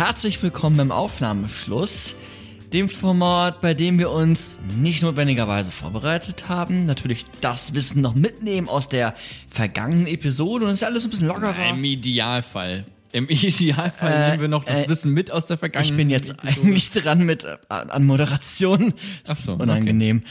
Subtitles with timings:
[0.00, 2.16] herzlich willkommen beim Aufnahmeschluss,
[2.72, 8.66] dem Format, bei dem wir uns nicht notwendigerweise vorbereitet haben, natürlich das Wissen noch mitnehmen
[8.70, 9.14] aus der
[9.46, 11.68] vergangenen Episode und es ist alles ein bisschen lockerer.
[11.68, 12.86] Im Idealfall.
[13.12, 16.08] Im Idealfall Äh, nehmen wir noch das äh, Wissen mit aus der vergangenen Ich bin
[16.08, 16.60] jetzt Episode.
[16.66, 18.94] eigentlich dran mit äh, an Moderation.
[19.28, 19.62] Ach so, okay.
[19.64, 20.22] unangenehm.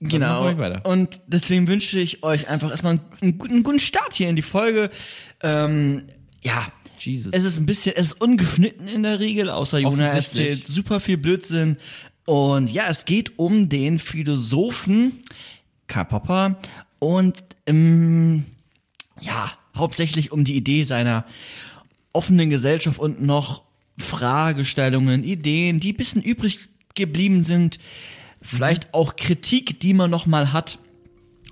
[0.00, 0.44] Genau.
[0.44, 0.84] wir weiter.
[0.86, 4.42] Und deswegen wünsche ich euch einfach erstmal einen, guten- einen guten Start hier in die
[4.42, 4.90] Folge.
[5.42, 6.04] Ähm,
[6.42, 6.66] ja.
[7.00, 7.32] Jesus.
[7.32, 11.16] Es ist ein bisschen, es ist ungeschnitten in der Regel, außer Jona erzählt super viel
[11.16, 11.76] Blödsinn.
[12.24, 15.22] Und ja, es geht um den Philosophen
[15.86, 16.58] Karl Popper
[16.98, 18.44] und ähm,
[19.20, 21.24] ja, hauptsächlich um die Idee seiner
[22.12, 23.62] offenen Gesellschaft und noch
[23.96, 26.60] Fragestellungen, Ideen, die ein bisschen übrig
[26.94, 27.78] geblieben sind.
[28.40, 30.78] Vielleicht auch Kritik, die man noch mal hat.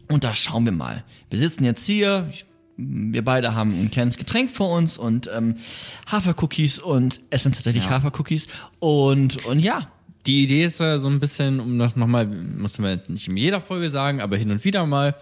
[0.09, 1.05] Und da schauen wir mal.
[1.31, 2.31] Wir sitzen jetzt hier.
[2.77, 5.57] Wir beide haben ein kleines Getränk vor uns und ähm,
[6.11, 7.91] Hafercookies und essen tatsächlich Ja.
[7.91, 8.49] Hafercookies.
[8.81, 9.89] Und, und ja,
[10.27, 13.37] Die Idee ist ja so ein bisschen, um noch, noch mal, müssen wir nicht in
[13.37, 15.15] jeder Folge sagen, aber hin und wieder mal,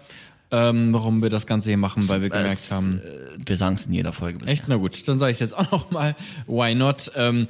[0.51, 3.75] ähm, warum wir das Ganze hier machen, weil wir gemerkt als, haben, äh, wir sagen
[3.75, 4.39] es in jeder Folge.
[4.39, 4.53] bisher.
[4.53, 4.63] Echt?
[4.67, 6.15] Na gut, dann sage ich jetzt auch noch mal,
[6.47, 7.11] why not?
[7.15, 7.47] Ähm,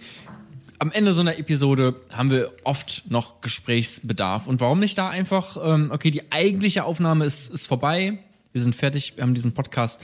[0.79, 4.47] am Ende so einer Episode haben wir oft noch Gesprächsbedarf.
[4.47, 8.19] Und warum nicht da einfach, ähm, okay, die eigentliche Aufnahme ist, ist vorbei.
[8.55, 10.01] Wir sind fertig, wir haben diesen Podcast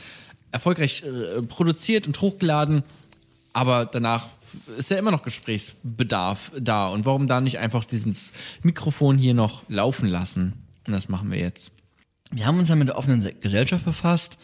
[0.52, 2.84] erfolgreich äh, produziert und hochgeladen.
[3.54, 4.28] Aber danach
[4.78, 6.90] ist ja immer noch Gesprächsbedarf da.
[6.90, 10.68] Und warum da nicht einfach dieses Mikrofon hier noch laufen lassen?
[10.86, 11.72] Und das machen wir jetzt.
[12.32, 14.38] wir haben uns ja mit der offenen Se- Gesellschaft befasst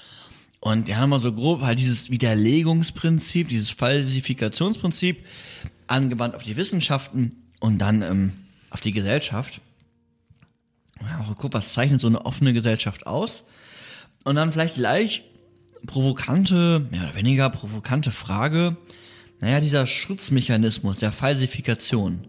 [0.59, 5.25] und wir haben mal so grob halt dieses Widerlegungsprinzip, dieses Falsifikationsprinzip
[5.87, 8.33] angewandt auf die Wissenschaften und dann ähm,
[8.69, 9.59] auf die Gesellschaft.
[11.01, 13.43] Ja, auch guck, was zeichnet so eine offene Gesellschaft aus?
[14.23, 15.23] Und dann vielleicht gleich
[15.85, 18.77] provokante, mehr oder weniger provokante Frage.
[19.39, 22.25] Naja, dieser Schutzmechanismus der Falsifikation.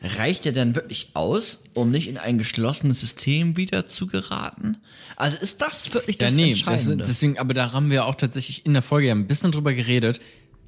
[0.00, 4.76] Reicht der denn wirklich aus, um nicht in ein geschlossenes System wieder zu geraten?
[5.16, 7.04] Also ist das wirklich das ja, nee, das, Entscheidende?
[7.06, 10.20] deswegen, aber da haben wir auch tatsächlich in der Folge ja ein bisschen drüber geredet,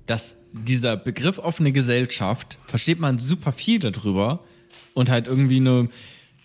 [0.06, 4.42] dass dieser Begriff offene Gesellschaft, versteht man super viel darüber
[4.94, 5.90] und halt irgendwie eine,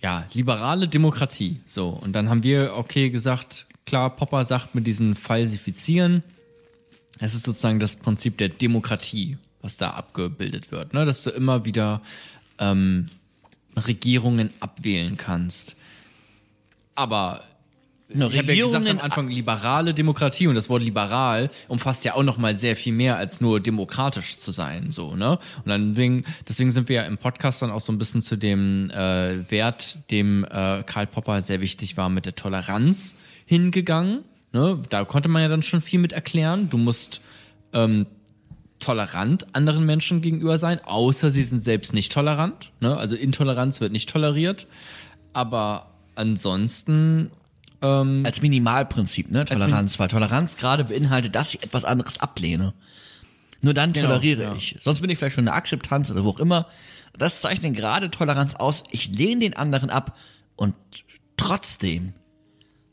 [0.03, 1.61] ja, liberale Demokratie.
[1.65, 1.89] So.
[1.89, 6.23] Und dann haben wir, okay, gesagt, klar, Popper sagt mit diesen Falsifizieren,
[7.19, 11.05] es ist sozusagen das Prinzip der Demokratie, was da abgebildet wird, ne?
[11.05, 12.01] dass du immer wieder
[12.59, 13.07] ähm,
[13.77, 15.77] Regierungen abwählen kannst.
[16.95, 17.43] Aber
[18.13, 22.13] No, ich habe ja gesagt am Anfang liberale Demokratie und das Wort liberal umfasst ja
[22.13, 25.39] auch noch mal sehr viel mehr als nur demokratisch zu sein, so ne?
[25.63, 28.35] Und dann wegen, deswegen sind wir ja im Podcast dann auch so ein bisschen zu
[28.35, 34.23] dem äh, Wert, dem äh, Karl Popper sehr wichtig war, mit der Toleranz hingegangen.
[34.51, 34.79] Ne?
[34.89, 36.69] Da konnte man ja dann schon viel mit erklären.
[36.69, 37.21] Du musst
[37.73, 38.05] ähm,
[38.79, 42.71] tolerant anderen Menschen gegenüber sein, außer sie sind selbst nicht tolerant.
[42.79, 42.95] Ne?
[42.95, 44.67] Also Intoleranz wird nicht toleriert.
[45.33, 47.31] Aber ansonsten
[47.83, 49.45] als Minimalprinzip, ne?
[49.45, 52.73] Toleranz, weil Toleranz gerade beinhaltet, dass ich etwas anderes ablehne.
[53.61, 54.55] Nur dann Genau, toleriere ja.
[54.55, 54.77] ich.
[54.81, 56.67] Sonst bin ich vielleicht schon eine Akzeptanz oder wo auch immer.
[57.17, 58.83] Das zeichnet gerade Toleranz aus.
[58.91, 60.17] Ich lehne den anderen ab
[60.55, 60.75] und
[61.37, 62.13] trotzdem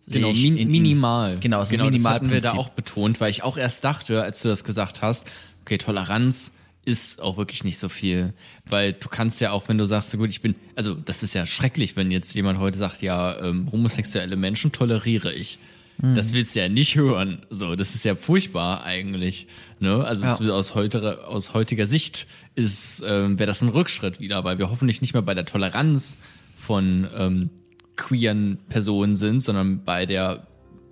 [0.07, 1.39] Genau, min in minimal.
[1.39, 4.43] Genau, so genau das hatten wir da auch betont, weil ich auch erst dachte, als
[4.43, 5.27] du das gesagt hast,
[5.63, 6.55] okay, Toleranz
[6.85, 8.33] ist auch wirklich nicht so viel,
[8.69, 11.35] weil du kannst ja auch, wenn du sagst, so gut, ich bin, also das ist
[11.35, 15.59] ja schrecklich, wenn jetzt jemand heute sagt, ja, ähm, homosexuelle Menschen toleriere ich.
[15.99, 16.15] Mhm.
[16.15, 17.45] Das willst du ja nicht hören.
[17.51, 19.47] So, das ist ja furchtbar eigentlich.
[19.79, 20.03] Ne?
[20.05, 20.55] Also Ja.
[20.55, 25.03] aus, heutiger, aus heutiger Sicht ist, ähm, wäre das ein Rückschritt wieder, weil wir hoffentlich
[25.03, 26.17] nicht mehr bei der Toleranz
[26.59, 27.51] von ähm,
[27.97, 30.47] queeren Personen sind, sondern bei der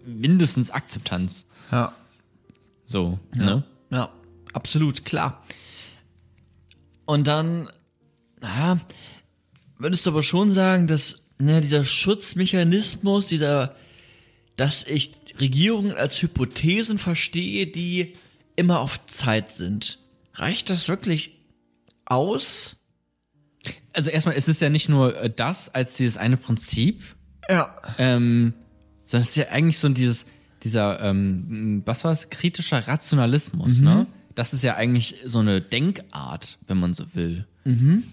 [0.04, 1.48] mindestens Akzeptanz.
[1.72, 1.94] Ja,
[2.84, 3.64] So, ne?
[3.90, 4.10] ja,
[4.52, 5.42] absolut, klar.
[7.08, 7.70] Und dann,
[8.38, 8.78] naja,
[9.78, 13.74] würdest du aber schon sagen, dass ne, dieser Schutzmechanismus, dieser,
[14.56, 18.12] dass ich Regierungen als Hypothesen verstehe, die
[18.56, 20.00] immer auf Zeit sind.
[20.34, 21.38] Reicht das wirklich
[22.04, 22.76] aus?
[23.94, 27.00] Also erstmal, es ist ja nicht nur äh, das als dieses eine Prinzip,
[27.48, 27.74] Ja.
[27.96, 28.52] ähm,
[29.06, 30.26] sondern es ist ja eigentlich so dieses,
[30.62, 34.06] dieser, ähm, was war es, kritischer Rationalismus, ne?
[34.38, 37.44] Das ist ja eigentlich so eine Denkart, wenn man so will.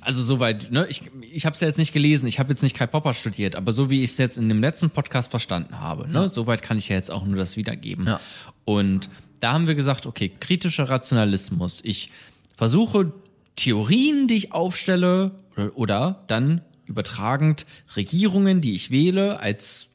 [0.01, 2.75] Also soweit, ne, ich, ich habe es ja jetzt nicht gelesen, ich habe jetzt nicht
[2.75, 6.09] Kai Popper studiert, aber so wie ich es jetzt in dem letzten Podcast verstanden habe,
[6.11, 8.07] ne, soweit kann ich ja jetzt auch nur das wiedergeben.
[8.07, 8.19] Ja.
[8.63, 9.07] Und
[9.39, 11.81] da haben wir gesagt, okay, kritischer Rationalismus.
[11.83, 12.09] Ich
[12.57, 13.13] versuche
[13.55, 19.93] Theorien, die ich aufstelle, oder, oder dann übertragend Regierungen, die ich wähle, als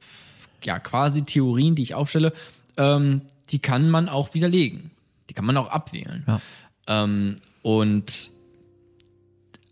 [0.62, 2.32] ja quasi Theorien, die ich aufstelle,
[2.76, 4.89] ähm, die kann man auch widerlegen.
[5.30, 6.24] Die kann man auch abwählen.
[6.26, 6.40] Ja.
[6.88, 8.30] Ähm, Und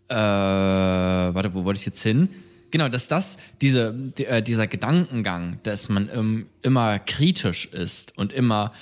[0.07, 2.29] äh, warte, wo wollte ich jetzt hin?
[2.71, 8.31] Genau, dass das, diese, die, äh, dieser Gedankengang, dass man ähm, immer kritisch ist und
[8.31, 8.73] immer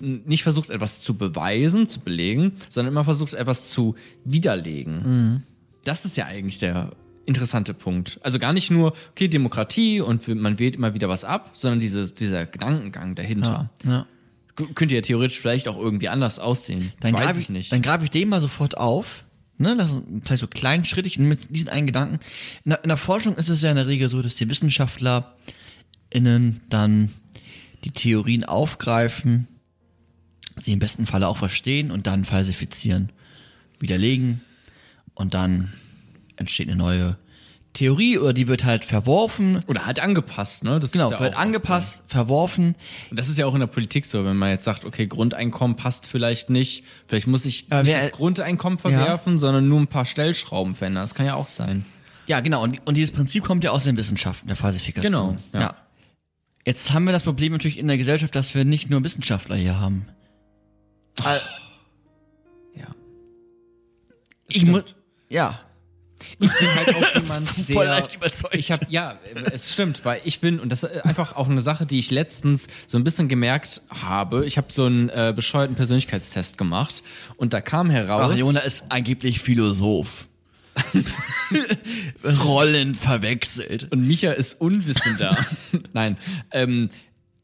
[0.00, 5.44] nicht versucht, etwas zu beweisen, zu belegen, sondern immer versucht, etwas zu widerlegen.
[5.84, 6.90] Das ist ja eigentlich der
[7.24, 8.18] interessante Punkt.
[8.22, 12.14] Also gar nicht nur, okay, Demokratie und man wählt immer wieder was ab, sondern dieses,
[12.14, 13.70] dieser Gedankengang dahinter.
[13.84, 14.00] Ja.
[14.02, 14.06] K-
[14.74, 16.92] Könnte ja theoretisch vielleicht auch irgendwie anders aussehen.
[17.00, 17.72] Dann Weiß ich ich, nicht.
[17.72, 19.24] Dann greife ich den mal sofort auf.
[19.58, 22.18] Ne, das ist vielleicht so kleinschrittig mit diesen einen Gedanken.
[22.64, 26.60] In der, in der Forschung ist es ja in der Regel so, dass die WissenschaftlerInnen
[26.68, 27.10] dann
[27.84, 29.46] die Theorien aufgreifen,
[30.56, 33.12] sie im besten Falle auch verstehen und dann falsifizieren,
[33.78, 34.40] widerlegen
[35.14, 35.72] und dann
[36.36, 37.16] entsteht eine neue
[37.72, 39.62] Theorie oder die wird halt verworfen.
[39.66, 40.78] Oder halt angepasst, ne?
[40.78, 42.74] Das Genau, ist ja wird angepasst, verworfen.
[42.76, 43.10] So.
[43.10, 45.76] Und das ist ja auch in der Politik so, wenn man jetzt sagt, okay, Grundeinkommen
[45.76, 49.86] passt vielleicht nicht, vielleicht muss ich Aber nicht wer- das Grundeinkommen verwerfen, sondern nur ein
[49.86, 51.02] paar Stellschrauben verändern.
[51.04, 51.84] Das kann ja auch sein.
[52.26, 52.62] Ja, genau.
[52.62, 55.38] Und, und dieses Prinzip kommt ja aus den Wissenschaften, der Falsifikation.
[55.50, 55.74] Genau, ja.
[56.64, 59.80] Jetzt haben wir das Problem natürlich in der Gesellschaft, dass wir nicht nur Wissenschaftler hier
[59.80, 60.06] haben.
[61.20, 61.38] Äh,
[62.78, 62.86] Ja.
[64.48, 64.72] ich stimmt.
[64.72, 64.94] muss,
[65.28, 65.58] ja.
[66.42, 67.74] Ich bin halt auch jemand, der.
[67.74, 68.54] Voll leicht überzeugt.
[68.54, 69.18] Ich habe ja,
[69.52, 72.68] es stimmt, weil ich bin und das ist einfach auch eine Sache, die ich letztens
[72.86, 74.44] so ein bisschen gemerkt habe.
[74.46, 77.02] Ich habe so einen äh, bescheuerten Persönlichkeitstest gemacht
[77.36, 78.36] und da kam heraus.
[78.36, 80.28] Jona ist angeblich Philosoph.
[82.44, 83.92] Rollen verwechselt.
[83.92, 85.36] Und Micha ist unwissender.
[85.92, 86.16] Nein.
[86.50, 86.90] Ähm,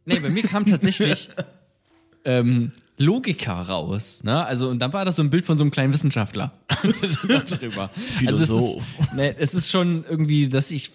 [0.07, 1.29] nee, bei mir kam tatsächlich
[2.25, 4.25] ähm, Logiker raus.
[4.25, 4.45] Ne?
[4.45, 6.53] Also, und dann war das so ein Bild von so einem kleinen Wissenschaftler.
[7.29, 7.91] darüber.
[8.27, 10.91] Also es ist, nee, es ist schon irgendwie, dass ich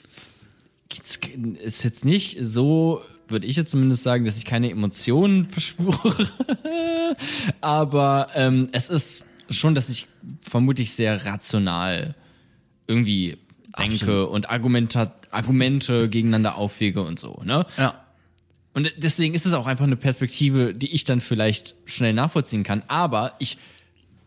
[1.01, 1.19] es
[1.63, 6.29] ist jetzt nicht so, würde ich jetzt zumindest sagen, dass ich keine Emotionen verspüre.
[7.61, 10.07] Aber ähm, es ist schon, dass ich
[10.41, 12.15] vermutlich sehr rational
[12.87, 13.37] irgendwie
[13.79, 17.41] denke und Argumenta Argumente gegeneinander aufwege und so.
[17.43, 17.65] Ne?
[17.77, 18.02] Ja.
[18.73, 22.83] Und deswegen ist es auch einfach eine Perspektive, die ich dann vielleicht schnell nachvollziehen kann.
[22.87, 23.57] Aber ich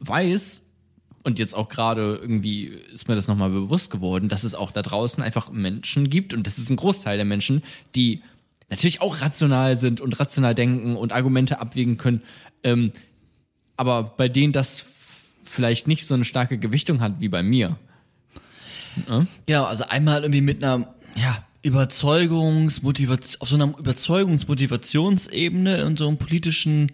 [0.00, 0.66] weiß,
[1.25, 4.82] und jetzt auch gerade irgendwie ist mir das nochmal bewusst geworden, dass es auch da
[4.82, 7.64] draußen einfach Menschen gibt, und das ist ein Großteil der Menschen,
[7.96, 8.22] die
[8.70, 12.22] natürlich auch rational sind und rational denken und Argumente abwägen können,
[12.62, 12.93] ähm,
[13.76, 14.87] aber bei denen das
[15.43, 17.76] vielleicht nicht so eine starke Gewichtung hat wie bei mir.
[19.46, 26.18] Genau, also einmal irgendwie mit einer, ja, Überzeugungsmotivation, auf so einer Überzeugungsmotivationsebene in so einem
[26.18, 26.92] politischen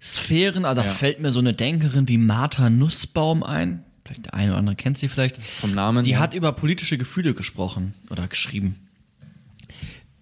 [0.00, 0.94] Sphären, also da Ja.
[0.94, 3.82] fällt mir so eine Denkerin wie Martha Nussbaum ein.
[4.04, 5.38] Vielleicht der eine oder andere kennt sie vielleicht.
[5.60, 6.04] Vom Namen.
[6.04, 6.18] Die ja.
[6.18, 8.76] hat über politische Gefühle gesprochen oder geschrieben.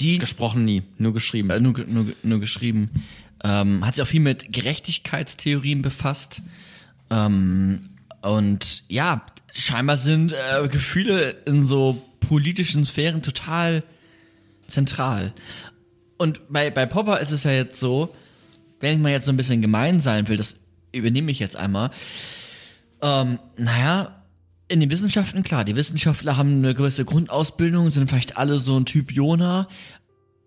[0.01, 1.51] Die gesprochen nie, nur geschrieben.
[1.51, 2.91] äh, nur, nur, nur geschrieben.
[3.45, 6.43] Ähm, hat sich auch viel mit Gerechtigkeitstheorien befasst.
[7.11, 7.81] Ähm,
[8.23, 9.25] und ja,
[9.55, 13.83] scheinbar sind äh, Gefühle in so politischen Sphären total
[14.67, 15.33] zentral.
[16.19, 18.15] Und bei, bei Popper ist es ja jetzt so,
[18.81, 20.57] wenn ich mal jetzt so ein bisschen gemein sein will, das
[20.93, 21.91] übernehme ich jetzt einmal.
[23.03, 24.25] Ähm, naja,
[24.69, 28.87] in den Wissenschaften, klar, die Wissenschaftler haben eine gewisse Grundausbildung, sind vielleicht alle so ein
[28.87, 29.69] Typ Jona.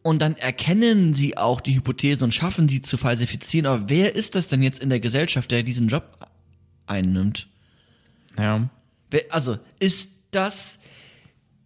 [0.02, 3.66] Und dann erkennen sie auch die Hypothesen und schaffen sie zu falsifizieren.
[3.66, 6.28] Aber wer ist das denn jetzt in der Gesellschaft, der diesen Job
[6.88, 7.48] einnimmt?
[8.38, 8.70] ja.
[9.12, 10.80] Wer, also, ist das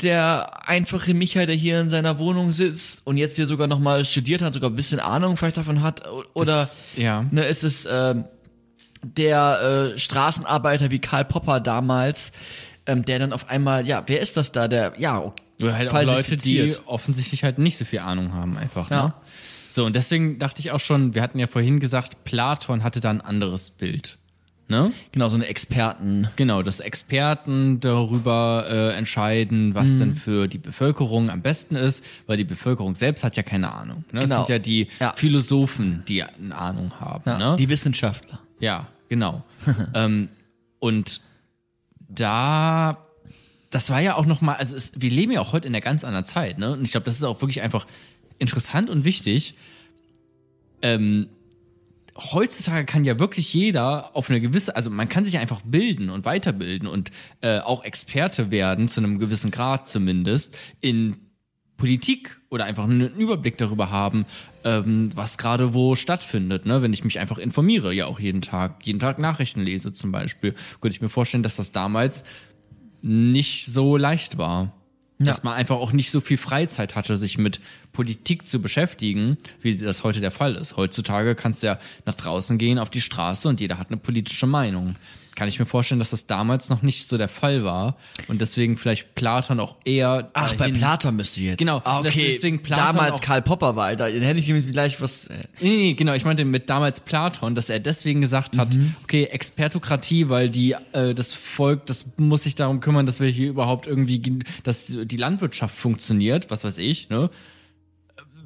[0.03, 4.41] der einfache Michael, der hier in seiner Wohnung sitzt und jetzt hier sogar nochmal studiert
[4.41, 6.03] hat, sogar ein bisschen Ahnung vielleicht davon hat?
[6.33, 7.25] Oder Das- ja.
[7.31, 8.25] ne, ist es ähm,
[9.03, 12.31] der äh, Straßenarbeiter wie Karl Popper damals,
[12.85, 15.89] ähm, der dann auf einmal, ja, wer ist das da, der, ja, okay, Oder halt
[15.89, 18.89] auch Leute, die offensichtlich halt nicht so viel Ahnung haben, einfach.
[18.89, 19.07] Ja.
[19.07, 19.13] Ne?
[19.69, 23.09] So, und deswegen dachte ich auch schon, wir hatten ja vorhin gesagt, Platon hatte da
[23.09, 24.17] ein anderes Bild.
[24.69, 24.93] Ne?
[25.11, 26.29] Genau, so eine Experten.
[26.37, 29.99] Genau, dass Experten darüber äh, entscheiden, was Mhm.
[29.99, 34.05] denn für die Bevölkerung am besten ist, weil die Bevölkerung selbst hat ja keine Ahnung.
[34.11, 34.21] Ne?
[34.21, 34.37] Das Genau.
[34.45, 35.13] sind ja die Ja.
[35.17, 37.23] Philosophen, die eine Ahnung haben.
[37.25, 37.55] Ja, ne?
[37.57, 38.39] Die Wissenschaftler.
[38.59, 39.43] Ja, genau.
[39.93, 40.29] ähm,
[40.79, 41.21] und
[41.99, 42.97] da,
[43.69, 45.81] das war ja auch noch mal, also es, wir leben ja auch heute in einer
[45.81, 46.71] ganz anderen Zeit, ne?
[46.71, 47.85] Und ich glaube, das ist auch wirklich einfach
[48.39, 49.55] interessant und wichtig.
[50.81, 51.27] Ähm,
[52.17, 56.25] heutzutage kann ja wirklich jeder auf eine gewisse, also man kann sich einfach bilden und
[56.25, 61.17] weiterbilden und äh, auch Experte werden, zu einem gewissen Grad zumindest, in
[61.77, 64.25] Politik oder einfach einen Überblick darüber haben,
[64.63, 66.65] ähm, was gerade wo stattfindet.
[66.65, 66.81] Ne?
[66.81, 70.53] Wenn ich mich einfach informiere, ja auch jeden Tag, jeden Tag Nachrichten lese zum Beispiel,
[70.79, 72.25] könnte ich mir vorstellen, dass das damals
[73.01, 74.71] nicht so leicht war.
[75.19, 77.59] Dass man einfach auch nicht so viel Freizeit hatte, sich mit
[77.93, 80.75] Politik zu beschäftigen, wie das heute der Fall ist.
[80.75, 84.47] Heutzutage kannst du ja nach draußen gehen auf die Straße und jeder hat eine politische
[84.47, 84.95] Meinung
[85.35, 87.95] kann ich mir vorstellen, dass das damals noch nicht so der Fall war
[88.27, 90.29] und deswegen vielleicht Platon auch eher.
[90.33, 91.57] Ach, bei Platon müsste jetzt.
[91.57, 92.31] Genau, Ah, okay.
[92.33, 93.95] deswegen Platon Damals Karl Popper war.
[93.95, 95.27] Dann hätte ich ihm gleich was.
[95.27, 98.95] Äh, Nee, nee, genau, ich meinte mit damals Platon, dass er deswegen gesagt hat, Mhm.
[99.03, 103.49] okay, Expertokratie, weil die äh, das Volk, das muss sich darum kümmern, dass wir hier
[103.49, 107.29] überhaupt irgendwie, gen- dass die Landwirtschaft funktioniert, was weiß ich, ne?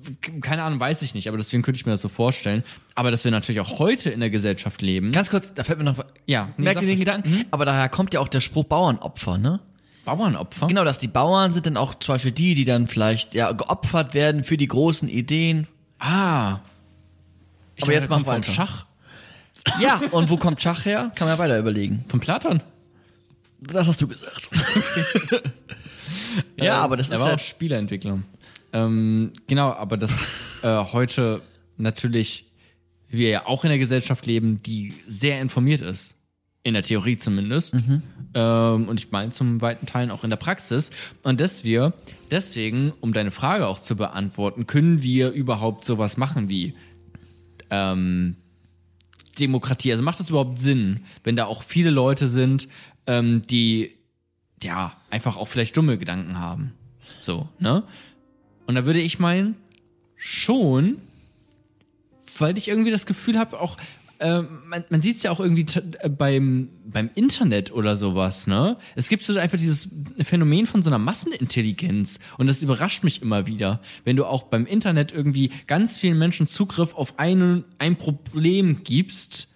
[0.06, 2.64] Äh, Keine Ahnung, weiß ich nicht, aber deswegen könnte ich mir das so vorstellen.
[2.96, 5.12] Aber dass wir natürlich auch heute in der Gesellschaft leben.
[5.12, 6.04] ganz kurz, da fällt mir noch.
[6.26, 7.00] Ja, nee, merkt ihr den.
[7.00, 7.46] Gedanken?
[7.52, 9.60] Aber daher kommt ja auch der Spruch Bauernopfer, ne?
[10.06, 10.68] Bauernopfer.
[10.68, 14.14] Genau, dass die Bauern sind dann auch zum Beispiel die, die dann vielleicht ja geopfert
[14.14, 15.68] werden für die großen Ideen.
[16.00, 16.60] Ah.
[17.76, 18.52] Ich Aber dachte, jetzt das mach kommt vom weiter.
[18.52, 18.86] Schach.
[19.82, 21.12] Ja, und wo kommt Schach her?
[21.16, 22.06] Kann man ja weiter überlegen.
[22.08, 22.62] Von Platon.
[23.60, 24.50] Das hast du gesagt.
[26.56, 28.24] ja, aber das er ist war ja auch Spieleentwicklung.
[28.78, 30.26] Ähm, genau, aber dass
[30.64, 31.42] äh, heute
[31.78, 32.46] natürlich
[33.10, 36.16] wir ja auch in der Gesellschaft leben, die sehr informiert ist.
[36.64, 37.78] In der Theorie zumindest.
[38.34, 40.92] Ähm, und ich meine zum weiten Teilen auch in der Praxis.
[41.24, 41.94] Und dass wir
[42.30, 46.74] deswegen, um deine Frage auch zu beantworten, können wir überhaupt sowas machen wie
[47.70, 48.36] ähm,
[49.40, 49.92] Demokratie?
[49.92, 52.68] Also macht das überhaupt Sinn, wenn da auch viele Leute sind,
[53.06, 53.92] ähm, die
[54.62, 56.74] ja einfach auch vielleicht dumme Gedanken haben?
[57.22, 57.84] So, ne?
[58.68, 59.56] Und da würde ich meinen,
[60.16, 60.98] schon,
[62.38, 63.78] weil ich irgendwie das Gefühl habe, auch,
[64.20, 65.66] äh, man, man sieht es ja auch irgendwie
[66.00, 68.78] äh, beim, beim Internet oder sowas, ne?
[68.96, 73.48] Es gibt so einfach dieses Phänomen von so einer Massenintelligenz und das überrascht mich immer
[73.48, 78.84] wieder, wenn du auch beim Internet irgendwie ganz vielen Menschen Zugriff auf einen, ein Problem
[78.84, 79.54] gibst,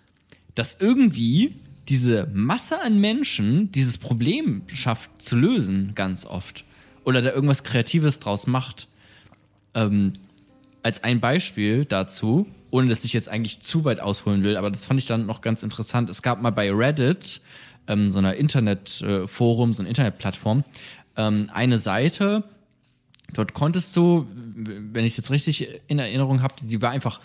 [0.56, 1.56] dass irgendwie
[1.90, 6.64] diese Masse an Menschen dieses Problem schafft zu lösen, ganz oft.
[7.04, 8.88] Oder da irgendwas Kreatives draus macht.
[9.74, 10.14] Ähm,
[10.84, 14.86] als ein Beispiel dazu, ohne dass ich jetzt eigentlich zu weit ausholen will, aber das
[14.86, 16.10] fand ich dann noch ganz interessant.
[16.10, 17.42] Es gab mal bei Reddit,
[17.88, 20.64] ähm, so einer Internetforum, so eine Internetplattform,
[21.18, 22.44] ähm, eine Seite,
[23.34, 27.22] dort konntest du, wenn ich es jetzt richtig in Erinnerung habe, die war einfach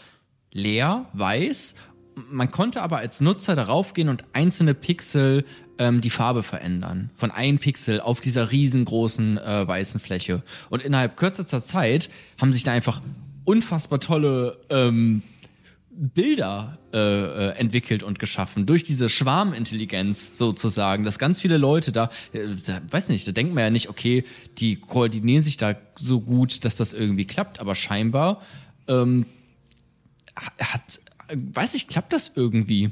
[0.52, 1.76] leer, weiß.
[2.16, 5.44] Man konnte aber als Nutzer darauf gehen und einzelne Pixel
[5.78, 7.11] ähm, die Farbe verändern.
[7.14, 10.42] Von einem Pixel auf dieser riesengroßen äh, weißen Fläche.
[10.70, 12.08] Und innerhalb kürzester Zeit
[12.40, 13.02] haben sich da einfach
[13.44, 15.23] unfassbar tolle ähm,
[15.90, 22.11] Bilder äh, äh, entwickelt und geschaffen durch diese Schwarmintelligenz sozusagen, dass ganz viele Leute da,
[22.32, 24.25] äh, da, weiß nicht, da denkt man ja nicht, okay,
[24.58, 28.42] die koordinieren sich da so gut, dass das irgendwie klappt, aber scheinbar
[28.88, 29.26] ähm,
[30.37, 31.00] hat,
[31.35, 32.90] weiß ich, klappt das irgendwie?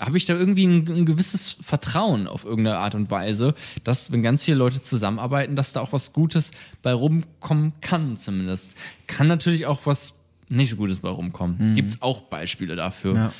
[0.00, 4.22] Habe ich da irgendwie ein, ein gewisses Vertrauen auf irgendeine Art und Weise, dass, wenn
[4.22, 6.50] ganz viele Leute zusammenarbeiten, dass da auch was Gutes
[6.82, 8.74] bei rumkommen kann, zumindest.
[9.06, 11.74] Kann natürlich auch was nicht so Gutes bei rumkommen.
[11.76, 13.14] Gibt es auch Beispiele dafür.
[13.14, 13.32] Ja.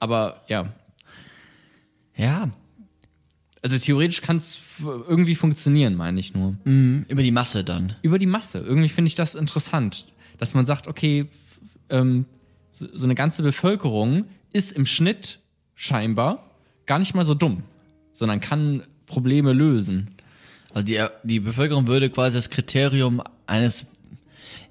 [0.00, 0.72] Aber ja,
[2.16, 2.50] Ja,
[3.62, 6.56] also theoretisch kann es irgendwie funktionieren, meine ich nur.
[6.64, 7.94] über die Masse dann.
[8.02, 8.58] über die Masse.
[8.60, 10.06] Irgendwie finde ich das interessant,
[10.38, 11.26] dass man sagt, okay,
[11.90, 12.26] ähm,
[12.78, 15.40] so so eine ganze Bevölkerung ist im Schnitt
[15.74, 16.50] scheinbar
[16.86, 17.62] gar nicht mal so dumm,
[18.12, 20.14] sondern kann Probleme lösen.
[20.72, 23.86] Also die, die Bevölkerung würde quasi das Kriterium eines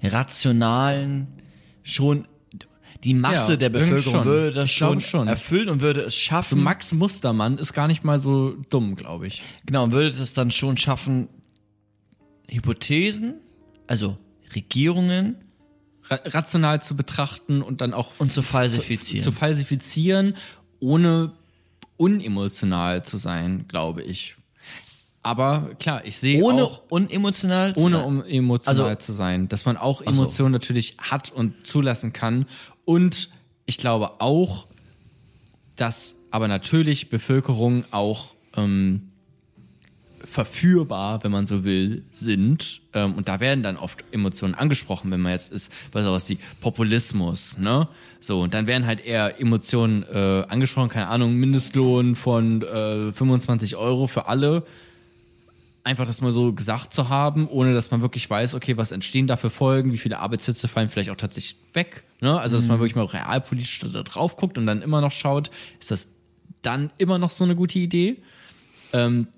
[0.02, 1.26] rationalen
[1.82, 2.26] schon
[3.04, 5.28] die Masse Ja, der Bevölkerung würde das schon, schon.
[5.28, 6.62] erfüllen und würde es So schaffen.
[6.62, 9.42] Max Mustermann ist gar nicht mal so dumm, glaube ich.
[9.66, 11.28] Genau, und würde es dann schon schaffen,
[12.48, 13.34] Hypothesen,
[13.86, 14.18] also
[14.54, 15.36] Regierungen
[16.10, 19.22] Ra rational zu betrachten und dann auch und zu falsifizieren.
[19.24, 20.36] zu falsifizieren,
[20.80, 21.32] ohne
[21.96, 24.36] unemotional zu sein, glaube ich.
[25.22, 28.24] Aber klar, ich sehe ohne auch unemotional zu ohne sein.
[28.24, 30.04] emotional Also- zu sein, dass man auch so.
[30.04, 32.46] Emotionen natürlich hat und zulassen kann.
[32.84, 33.28] Und
[33.66, 34.66] ich glaube auch,
[35.76, 39.07] dass aber natürlich Bevölkerung auch ähm,
[40.28, 42.80] verführbar, wenn man so will, sind.
[42.92, 46.38] Ähm, und da werden dann oft Emotionen angesprochen, wenn man jetzt ist, bei sowas wie
[46.60, 47.88] Populismus, ne?
[48.20, 53.76] So, und dann werden halt eher Emotionen äh, angesprochen, keine Ahnung, Mindestlohn von äh, 25
[53.76, 54.64] Euro für alle
[55.88, 59.26] einfach das mal so gesagt zu haben, ohne dass man wirklich weiß, okay, was entstehen
[59.26, 62.04] da für Folgen, wie viele Arbeitsplätze fallen vielleicht auch tatsächlich weg.
[62.20, 62.38] Ne?
[62.38, 65.90] Also, dass man wirklich mal realpolitisch da drauf guckt und dann immer noch schaut, ist
[65.90, 66.14] das
[66.60, 68.18] dann immer noch so eine gute Idee?
[68.92, 69.28] Ähm,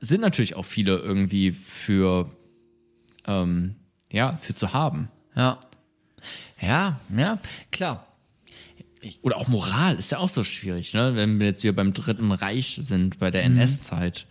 [0.00, 2.30] sind natürlich auch viele irgendwie für,
[3.26, 3.76] ähm,
[4.10, 5.10] ja, für zu haben.
[5.36, 5.58] Ja.
[6.60, 7.38] Ja, ja,
[7.70, 8.06] klar.
[9.22, 11.14] Oder auch Moral ist ja auch so schwierig, ne?
[11.14, 14.26] Wenn wir jetzt wieder beim Dritten Reich sind, bei der NS-Zeit,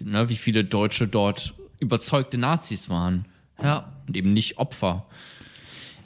[0.00, 0.30] ne?
[0.30, 3.26] wie viele Deutsche dort überzeugte Nazis waren.
[3.62, 3.92] Ja.
[4.08, 5.06] und eben nicht Opfer.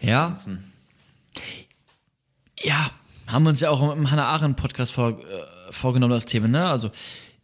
[0.02, 0.34] Ja.
[2.60, 2.90] Ja,
[3.26, 6.66] haben wir uns ja auch im Hannah Arendt Podcast vor, äh, vorgenommen, das Thema, ne?
[6.66, 6.90] Also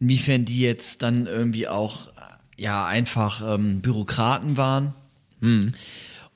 [0.00, 2.08] inwiefern die jetzt dann irgendwie auch
[2.56, 4.94] ja einfach ähm, Bürokraten waren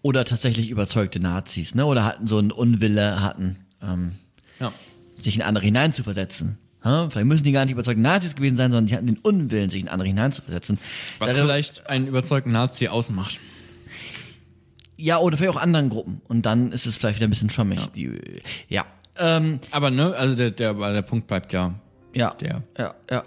[0.03, 1.87] oder tatsächlich überzeugte Nazis, ne?
[1.87, 4.13] Oder hatten so einen Unwille, hatten ähm,
[4.61, 4.73] Ja.
[5.17, 6.59] sich in andere hineinzuversetzen.
[6.85, 7.09] Ha?
[7.11, 9.81] Vielleicht müssen die gar nicht überzeugte Nazis gewesen sein, sondern die hatten den Unwillen, sich
[9.83, 10.79] in andere hineinzuversetzen.
[11.19, 13.39] Was Darüber- vielleicht einen überzeugten Nazi ausmacht.
[14.97, 16.21] ja, oder vielleicht auch anderen Gruppen.
[16.29, 17.81] Und dann ist es vielleicht wieder ein bisschen schwammig.
[17.81, 17.87] Ja.
[17.95, 18.11] Die,
[18.69, 18.85] ja.
[19.19, 21.75] Ähm, Aber ne, also der, der, der Punkt bleibt ja.
[22.19, 22.35] Ja.
[22.41, 22.63] Der.
[22.77, 23.25] Ja, ja.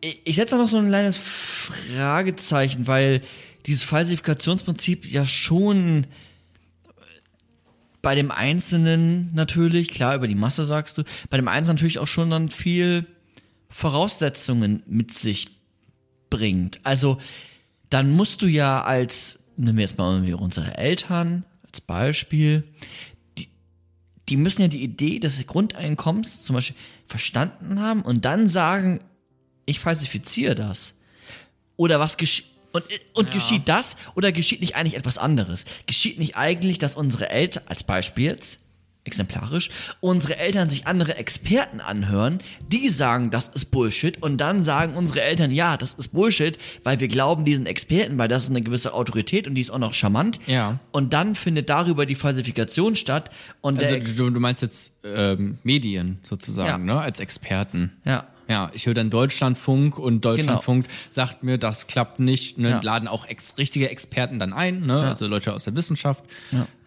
[0.00, 3.20] Ich, ich setze auch noch so ein kleines Fragezeichen, weil
[3.66, 6.06] dieses Falsifikationsprinzip ja schon
[8.02, 12.08] bei dem Einzelnen natürlich, klar, über die Masse sagst du, bei dem Einzelnen natürlich auch
[12.08, 13.06] schon dann viel
[13.68, 15.48] Voraussetzungen mit sich
[16.30, 16.80] bringt.
[16.84, 17.18] Also,
[17.90, 22.64] dann musst du ja als, nehmen wir jetzt mal unsere Eltern als Beispiel,
[24.28, 29.00] die müssen ja die Idee des Grundeinkommens zum Beispiel verstanden haben und dann sagen,
[29.66, 30.94] ich falsifiziere das.
[31.76, 32.46] Oder was geschieht.
[32.72, 35.64] Und, und geschieht das oder geschieht nicht eigentlich etwas anderes?
[35.86, 38.58] Geschieht nicht eigentlich, dass unsere Eltern, als Beispiel jetzt,
[39.06, 39.70] exemplarisch,
[40.00, 45.22] unsere Eltern sich andere Experten anhören, die sagen, das ist Bullshit und dann sagen unsere
[45.22, 48.92] Eltern, ja, das ist Bullshit, weil wir glauben diesen Experten, weil das ist eine gewisse
[48.94, 50.40] Autorität und die ist auch noch charmant.
[50.46, 50.78] Ja.
[50.92, 56.68] Und dann findet darüber die Falsifikation statt und Also du meinst jetzt ähm, Medien sozusagen,
[56.86, 56.94] Ja.
[56.94, 57.00] ne?
[57.00, 57.92] Als Experten.
[58.04, 58.26] Ja.
[58.48, 62.58] Ja, ich höre dann Deutschlandfunk und Deutschlandfunk sagt mir, das klappt nicht.
[62.58, 62.70] Ne?
[62.70, 62.80] Ja.
[62.80, 65.00] Laden auch ex richtige Experten dann ein, ne?
[65.00, 66.22] also Leute aus der Wissenschaft,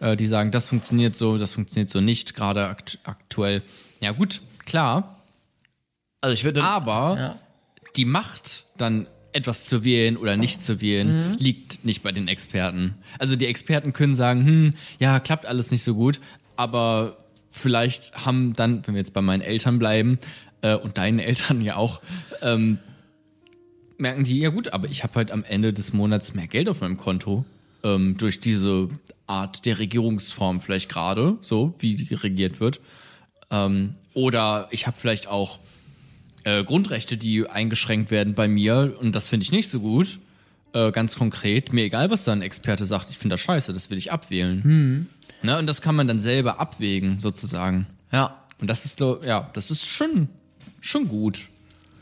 [0.00, 3.62] äh, die sagen, das funktioniert so, das funktioniert so nicht, gerade akt aktuell.
[4.00, 5.16] Ja gut, klar,
[6.22, 7.38] Also ich würde aber Ja.
[7.96, 12.94] die Macht dann etwas zu wählen oder nicht zu wählen, liegt nicht bei den Experten.
[13.18, 16.20] Also die Experten können sagen, hm, ja, klappt alles nicht so gut,
[16.56, 17.18] aber
[17.52, 20.18] vielleicht haben dann, wenn wir jetzt bei meinen Eltern bleiben,
[20.62, 22.00] äh, und deinen Eltern ja auch,
[22.42, 22.78] ähm,
[23.98, 26.80] merken die, ja gut, aber ich habe halt am Ende des Monats mehr Geld auf
[26.80, 27.44] meinem Konto
[27.84, 28.88] ähm, durch diese
[29.26, 32.80] Art der Regierungsform vielleicht gerade, so wie die regiert wird.
[33.50, 35.58] Ähm, oder ich habe vielleicht auch
[36.44, 40.18] äh, Grundrechte, die eingeschränkt werden bei mir und das finde ich nicht so gut.
[40.72, 43.90] Äh, ganz konkret, mir egal, was da ein Experte sagt, ich finde das scheiße, das
[43.90, 44.62] will ich abwählen.
[45.42, 45.58] Ne?
[45.58, 47.86] Und das kann man dann selber abwägen, sozusagen.
[48.12, 48.36] Ja.
[48.60, 50.28] Und das ist so, ja, das ist schon,
[50.80, 51.48] schon gut.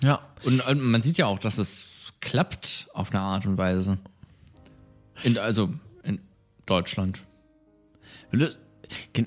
[0.03, 0.21] Ja.
[0.45, 1.87] Und man sieht ja auch, dass es
[2.21, 3.99] klappt auf eine Art und Weise.
[5.23, 6.21] In, also in
[6.67, 7.21] Deutschland.
[9.13, 9.27] Gen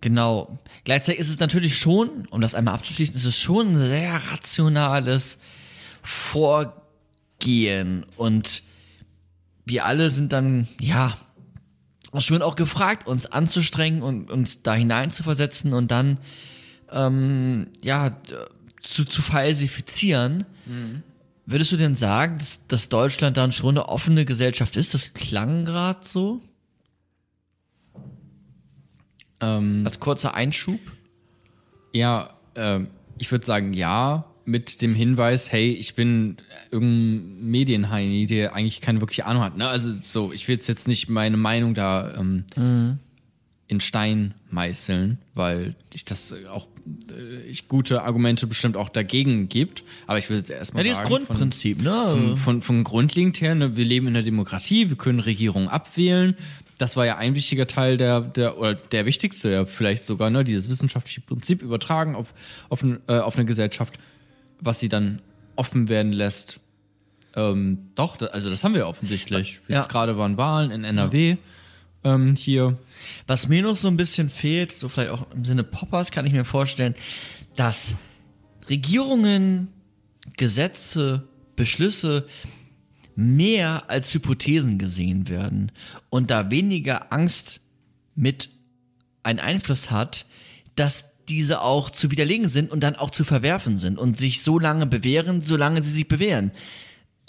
[0.00, 0.58] genau.
[0.84, 5.38] Gleichzeitig ist es natürlich schon, um das einmal abzuschließen, ist es schon ein sehr rationales
[6.02, 6.84] Vorgehen
[8.16, 8.62] und
[9.64, 11.16] wir alle sind dann, ja,
[12.18, 16.18] schon auch gefragt, uns anzustrengen und uns da hinein zu versetzen und dann,
[16.90, 18.16] ähm, ja,
[18.82, 20.44] zu, zu falsifizieren.
[21.46, 24.94] Würdest du denn sagen, dass, dass Deutschland dann schon eine offene Gesellschaft ist?
[24.94, 26.40] Das klang gerade so.
[29.40, 30.80] Ähm, Als kurzer Einschub.
[31.92, 36.36] ja, ähm, ich würde sagen, ja, mit dem Hinweis, hey, ich bin
[36.70, 39.56] irgendein Medienheini, der eigentlich keine wirkliche Ahnung hat.
[39.56, 39.68] Ne?
[39.68, 42.44] Also so, ich will jetzt jetzt nicht meine Meinung da ähm,
[43.72, 46.68] in Stein meißeln, weil ich das auch
[47.10, 49.82] äh, ich gute Argumente bestimmt auch dagegen gibt.
[50.06, 51.90] Aber ich will jetzt Ja, erstmal dieses sagen, von- Grundprinzip, ne?
[52.10, 56.36] von, von, von grundlegend her, ne, wir leben in der Demokratie, wir können Regierungen abwählen.
[56.76, 60.44] Das war ja ein wichtiger Teil der, der oder der wichtigste, ja, vielleicht sogar, ne,
[60.44, 62.34] dieses wissenschaftliche Prinzip übertragen auf,
[62.68, 63.98] auf, äh, auf eine Gesellschaft,
[64.60, 65.22] was sie dann
[65.56, 66.60] offen werden lässt.
[67.34, 69.60] Ähm, doch, also das haben wir offensichtlich.
[69.68, 69.78] Ja.
[69.78, 71.38] Jetzt gerade waren Wahlen in NRW
[72.04, 72.78] ähm, hier.
[73.26, 76.32] Was mir noch so ein bisschen fehlt, so vielleicht auch im Sinne Poppers, kann ich
[76.32, 76.94] mir vorstellen,
[77.56, 77.96] dass
[78.68, 79.68] Regierungen,
[80.36, 82.26] Gesetze, Beschlüsse
[83.14, 85.70] mehr als Hypothesen gesehen werden
[86.10, 87.60] und da weniger Angst
[88.14, 88.48] mit
[89.22, 90.26] einen Einfluss hat,
[90.76, 94.58] dass diese auch zu widerlegen sind und dann auch zu verwerfen sind und sich so
[94.58, 96.52] lange bewähren, solange sie sich bewähren.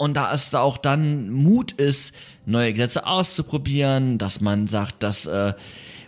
[0.04, 2.14] Und da es da auch dann Mut ist,
[2.44, 5.54] neue Gesetze auszuprobieren, dass man sagt, dass, äh,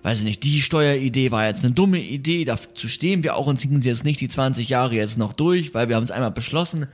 [0.02, 3.58] weiß ich nicht, die Steueridee war jetzt eine dumme Idee, dazu stehen wir auch und
[3.58, 6.30] ziehen sie jetzt nicht die 20 Jahre jetzt noch durch, weil wir haben es einmal
[6.30, 6.86] beschlossen.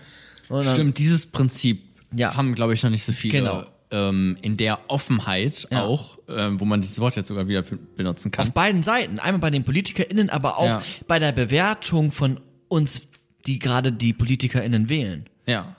[0.48, 1.82] Und Stimmt, dieses Prinzip
[2.14, 2.36] Ja.
[2.36, 3.38] haben, glaube ich, noch nicht so viele.
[3.40, 3.64] Genau.
[3.90, 5.82] Ähm, in der Offenheit Ja.
[5.82, 7.62] auch, ähm, wo man dieses Wort jetzt sogar wieder
[7.96, 8.46] benutzen kann.
[8.46, 9.18] Auf beiden Seiten.
[9.18, 10.82] Einmal bei den PolitikerInnen, aber auch Ja.
[11.08, 12.38] bei der Bewertung von
[12.68, 13.02] uns,
[13.46, 15.26] die gerade die PolitikerInnen wählen.
[15.46, 15.74] Ja,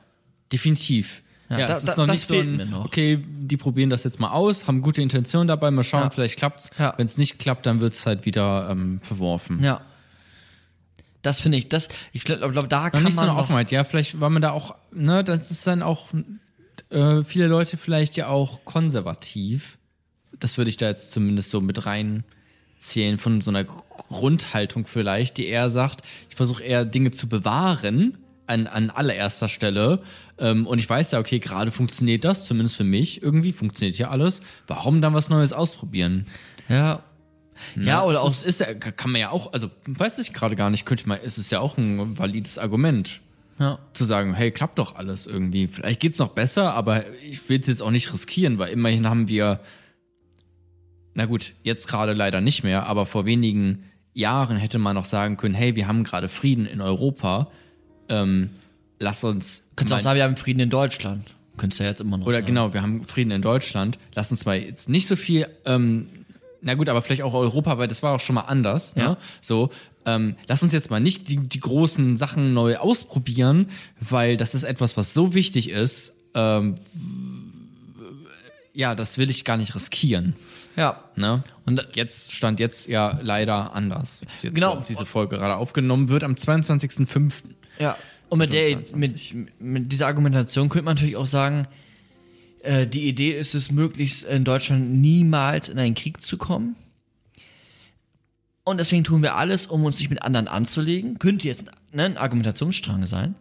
[0.54, 1.22] definitiv.
[1.50, 2.86] Ja, Ja, da- es ist da- noch das nicht so ein, noch.
[2.86, 6.10] okay, die probieren das jetzt mal aus, haben gute Intentionen dabei, mal schauen, Ja.
[6.10, 6.72] vielleicht klappt's.
[6.80, 6.94] Ja.
[6.98, 9.62] Wenn es nicht klappt, dann wird's halt wieder ähm, verworfen.
[9.62, 9.82] Ja.
[11.22, 13.44] Das finde ich, das, ich glaube, glaub, da Noch kann nicht so man eine noch,
[13.44, 16.10] Offenheit, ja, vielleicht war man da auch, ne, das ist dann auch
[16.90, 19.78] äh, viele Leute vielleicht ja auch konservativ.
[20.40, 25.48] Das würde ich da jetzt zumindest so mit reinzählen von so einer Grundhaltung vielleicht, die
[25.48, 30.02] eher sagt, ich versuche eher Dinge zu bewahren an, an allererster Stelle.
[30.38, 33.22] Ähm, und ich weiß ja, okay, gerade funktioniert das, zumindest für mich.
[33.22, 34.42] Irgendwie funktioniert ja alles.
[34.68, 36.26] Warum dann was Neues ausprobieren?
[36.70, 37.04] ja.
[37.76, 40.56] Ja, oder Das auch, ist, ist ja, kann man ja auch, also weiß ich gerade
[40.56, 43.22] gar nicht, könnte man, ist es ja auch ein valides Argument
[43.60, 43.80] ja.
[43.94, 45.68] zu sagen, hey, klappt doch alles irgendwie.
[45.68, 49.28] Vielleicht geht's noch besser, aber ich will es jetzt auch nicht riskieren, weil immerhin haben
[49.28, 49.60] wir,
[51.14, 55.38] na gut, jetzt gerade leider nicht mehr, aber vor wenigen Jahren hätte man noch sagen
[55.38, 57.52] können, hey, wir haben gerade Frieden in Europa,
[58.10, 58.50] ähm,
[59.00, 61.26] lass uns Könntest du auch sagen, wir haben Frieden in Deutschland.
[61.58, 62.48] Könntest du ja jetzt immer noch oder sagen.
[62.48, 64.00] genau, wir haben Frieden in Deutschland.
[64.16, 66.08] Lass uns mal jetzt nicht so viel, ähm,
[66.62, 68.96] na gut, aber vielleicht auch Europa, weil das war auch schon mal anders.
[68.96, 69.10] Ja.
[69.10, 69.18] Ne?
[69.42, 69.70] So,
[70.06, 74.64] ähm, lass uns jetzt mal nicht die, die großen Sachen neu ausprobieren, weil das ist
[74.64, 76.16] etwas, was so wichtig ist.
[76.34, 76.76] Ähm,
[78.74, 80.36] ja, das will ich gar nicht riskieren.
[80.76, 81.04] Ja.
[81.16, 81.44] Ne?
[81.66, 84.22] Und jetzt stand jetzt ja leider anders.
[84.42, 84.84] Jetzt, Genau.
[84.88, 87.32] diese Folge gerade aufgenommen wird am 22.05.
[87.80, 87.98] Ja.
[88.30, 89.34] Und mit, der, 2022.
[89.34, 91.68] mit, mit dieser Argumentation könnte man natürlich auch sagen,
[92.64, 96.76] äh, die Idee ist es, möglichst in Deutschland niemals in einen Krieg zu kommen.
[98.64, 101.20] Und deswegen tun wir alles, um uns nicht mit anderen anzulegen.
[101.20, 103.36] Könnte jetzt ne, ein Argumentationsstrang sein.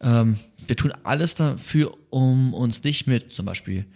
[0.00, 3.86] Ähm, wir tun alles dafür, um uns nicht mit zum Beispiel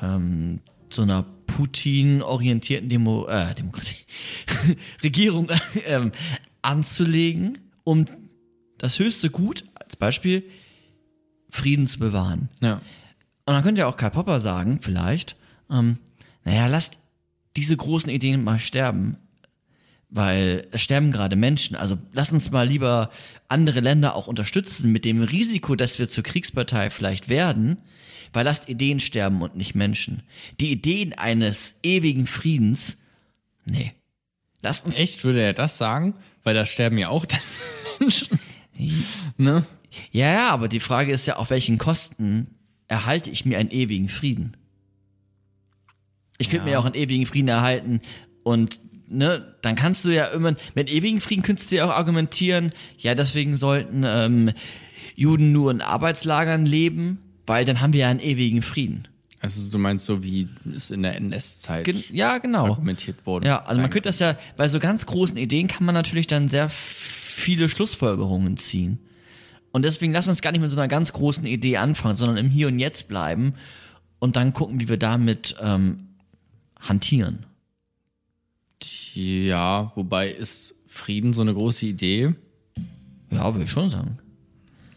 [0.00, 4.04] ähm, so einer Putin-orientierten Demo äh, Demokratie
[5.02, 5.48] Regierung
[5.86, 6.12] ähm,
[6.60, 8.04] anzulegen, um
[8.78, 10.44] das höchste Gut, als Beispiel,
[11.50, 12.48] Frieden zu bewahren.
[12.60, 12.74] Ja.
[13.46, 15.36] Und dann könnte ja auch Karl Popper sagen, vielleicht,
[15.70, 15.98] ähm,
[16.44, 16.98] naja, lasst
[17.56, 19.16] diese großen Ideen mal sterben,
[20.10, 21.76] weil es sterben gerade Menschen.
[21.76, 23.10] Also lass uns mal lieber
[23.48, 27.82] andere Länder auch unterstützen mit dem Risiko, dass wir zur Kriegspartei vielleicht werden,
[28.32, 30.22] weil lasst Ideen sterben und nicht Menschen.
[30.60, 32.98] Die Ideen eines ewigen Friedens,
[33.64, 33.92] nee.
[34.62, 36.14] Lasst uns Echt, würde er das sagen?
[36.42, 37.26] Weil da sterben ja auch
[38.00, 38.38] Menschen.
[39.36, 39.64] Ne?
[40.12, 42.48] Ja, ja, aber die Frage ist ja, auf welchen Kosten
[42.88, 44.56] erhalte ich mir einen ewigen Frieden?
[46.38, 46.72] Ich könnte Ja.
[46.72, 48.00] mir auch einen ewigen Frieden erhalten
[48.42, 52.70] und ne, dann kannst du ja immer mit ewigen Frieden könntest du ja auch argumentieren,
[52.98, 54.50] ja, deswegen sollten ähm,
[55.14, 59.08] Juden nur in Arbeitslagern leben, weil dann haben wir ja einen ewigen Frieden.
[59.40, 62.66] Also du meinst so, wie es in der NS-Zeit Gen ja, genau.
[62.66, 63.46] argumentiert wurde.
[63.46, 66.48] Ja, also man könnte das ja, bei so ganz großen Ideen kann man natürlich dann
[66.48, 66.68] sehr
[67.36, 68.98] viele Schlussfolgerungen ziehen.
[69.72, 72.48] Und deswegen lass uns gar nicht mit so einer ganz großen Idee anfangen, sondern im
[72.48, 73.54] Hier und Jetzt bleiben
[74.18, 76.08] und dann gucken, wie wir damit ähm,
[76.80, 77.44] hantieren.
[79.14, 82.34] Ja, wobei ist Frieden so eine große Idee,
[83.30, 84.18] Ja, würde ich schon sagen.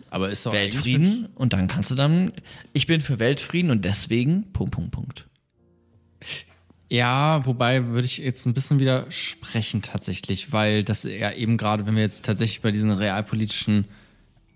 [0.10, 2.32] aber ist doch Weltfrieden und dann kannst du dann,
[2.74, 5.29] ich bin für Weltfrieden und deswegen, Punkt, Punkt, Punkt.
[6.90, 11.96] Ja, wobei würde ich jetzt ein bisschen widersprechen tatsächlich, weil das ja eben gerade, wenn
[11.96, 13.86] wir jetzt tatsächlich bei diesen realpolitischen,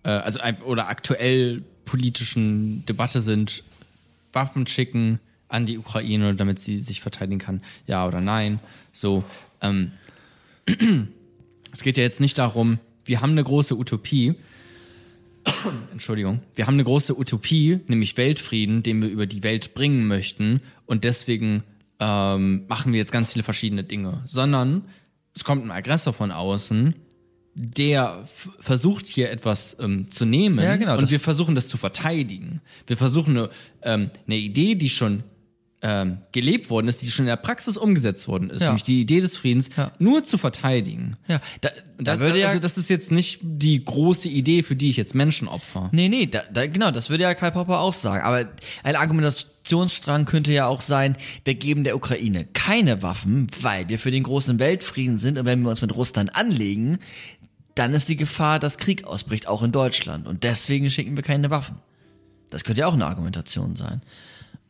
[0.04, 3.64] äh, also oder aktuell politischen Debatte sind,
[4.34, 8.60] Waffen schicken an die Ukraine, damit sie sich verteidigen kann, ja oder nein.
[8.92, 9.24] So,
[9.62, 9.92] ähm,
[11.72, 14.34] es geht ja jetzt nicht darum, wir haben eine große Utopie,
[15.92, 20.62] Entschuldigung, wir haben eine große Utopie, nämlich Weltfrieden, den wir über die Welt bringen möchten
[20.88, 21.64] und deswegen
[22.04, 24.84] ähm, machen wir jetzt ganz viele verschiedene Dinge, sondern
[25.34, 26.96] es kommt ein Aggressor von außen,
[27.56, 28.28] der
[28.60, 32.62] versucht hier etwas ähm, zu nehmen Ja, genau, und wir versuchen das zu verteidigen.
[32.88, 33.50] Wir versuchen eine,
[33.84, 35.24] ähm, eine Idee, die schon
[35.86, 38.68] ähm, gelebt worden ist, die schon in der Praxis umgesetzt worden ist, Ja.
[38.68, 39.92] nämlich die Idee des Friedens, Ja.
[40.00, 41.18] nur zu verteidigen.
[41.28, 44.76] Ja, da, da Da, würde ja also das ist jetzt nicht die große Idee, für
[44.78, 45.90] die ich jetzt Menschen opfer.
[45.92, 48.24] Nee, nee, da, da, genau, das würde ja Karl Popper auch sagen.
[48.24, 48.48] Aber
[48.84, 54.12] ein Argumentationsstrang könnte ja auch sein, wir geben der Ukraine keine Waffen, weil wir für
[54.12, 56.98] den großen Weltfrieden sind und wenn wir uns mit Russland anlegen,
[57.76, 60.28] dann ist die Gefahr, dass Krieg ausbricht, auch in Deutschland.
[60.28, 61.78] Und deswegen schicken wir keine Waffen.
[62.52, 64.02] Das könnte ja auch eine Argumentation sein.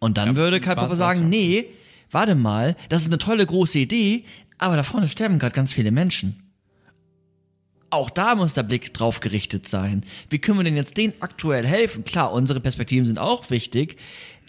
[0.03, 1.27] Und dann würde Karl Popper sagen, ja.
[1.29, 1.65] nee,
[2.11, 4.25] warte mal, das ist eine tolle große Idee,
[4.57, 6.43] aber da vorne sterben gerade ganz viele Menschen.
[7.89, 10.03] Auch da muss der Blick drauf gerichtet sein.
[10.29, 12.03] Wie können wir denn jetzt denen aktuell helfen?
[12.03, 13.95] Klar, unsere Perspektiven sind auch wichtig,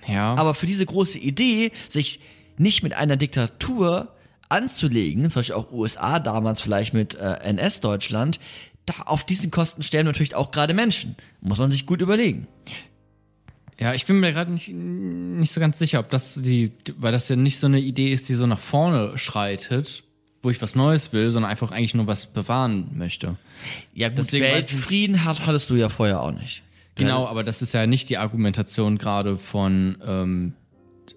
[0.09, 0.35] Ja.
[0.35, 2.19] aber für diese große Idee, sich
[2.57, 4.13] nicht mit einer Diktatur
[4.49, 8.41] anzulegen, zum Beispiel auch USA damals vielleicht mit äh, NS-Deutschland,
[8.87, 11.15] da auf diesen Kosten sterben natürlich auch gerade Menschen.
[11.41, 12.49] Muss man sich gut überlegen.
[13.79, 17.29] Ja, ich bin mir gerade nicht, nicht so ganz sicher, ob das die, weil das
[17.29, 20.05] ja nicht so eine Idee ist, die so nach vorne schreitet,
[20.43, 23.37] wo ich was Neues will, sondern einfach eigentlich nur was bewahren möchte.
[23.95, 26.63] Ja, gut, Deswegen Weltfrieden hat, hattest du ja vorher auch nicht.
[26.97, 30.53] Genau, aber das ist ja nicht die Argumentation gerade von ähm,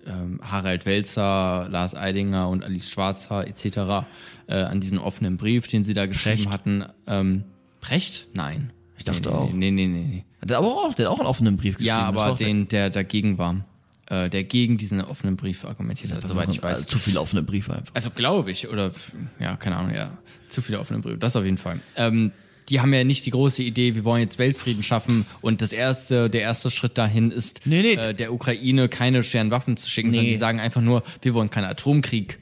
[0.08, 4.08] ähm, Harald Welzer, Lars Eidinger und Alice Schwarzer etc.
[4.48, 6.50] Äh, an diesen offenen Brief, den sie da geschrieben Brecht?
[6.52, 6.86] hatten.
[7.06, 7.44] Ähm,
[7.82, 8.28] Brecht?
[8.34, 8.72] Nein.
[8.98, 9.52] Ich dachte nee, auch.
[9.52, 10.26] Nee, nee, nee, nee.
[10.44, 11.88] Der hat aber auch, der hat auch einen offenen Brief geschrieben.
[11.88, 13.66] Ja, aber den, der dagegen war.
[14.10, 16.76] Äh, der gegen diesen offenen Brief argumentiert hat, soweit ich weiß.
[16.78, 17.94] Also Zu viele offene Briefe einfach.
[17.94, 18.92] Also glaube ich, oder
[19.40, 20.18] ja, keine Ahnung, ja.
[20.48, 21.82] Zu viele offene Briefe, das auf jeden Fall.
[21.98, 22.32] Ähm,
[22.70, 26.30] die haben ja nicht die große Idee, wir wollen jetzt Weltfrieden schaffen und das erste,
[26.30, 27.94] der erste Schritt dahin ist, Nee, nee.
[27.96, 30.32] Äh, der Ukraine keine schweren Waffen zu schicken, sondern Nee.
[30.32, 32.40] die sagen einfach nur, wir wollen keinen Atomkrieg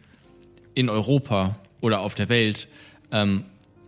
[0.76, 2.68] in Europa oder auf der Welt.
[3.12, 3.46] Ähm,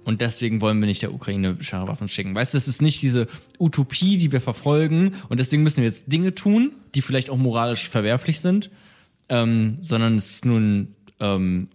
[0.07, 2.33] und deswegen wollen wir nicht der Ukraine schwere Waffen schicken.
[2.33, 3.27] Weißt du, das ist nicht diese
[3.59, 7.89] Utopie, die wir verfolgen und deswegen müssen wir jetzt Dinge tun, die vielleicht auch moralisch
[7.89, 8.71] verwerflich sind,
[9.27, 11.67] ähm, sondern es ist nun ähm,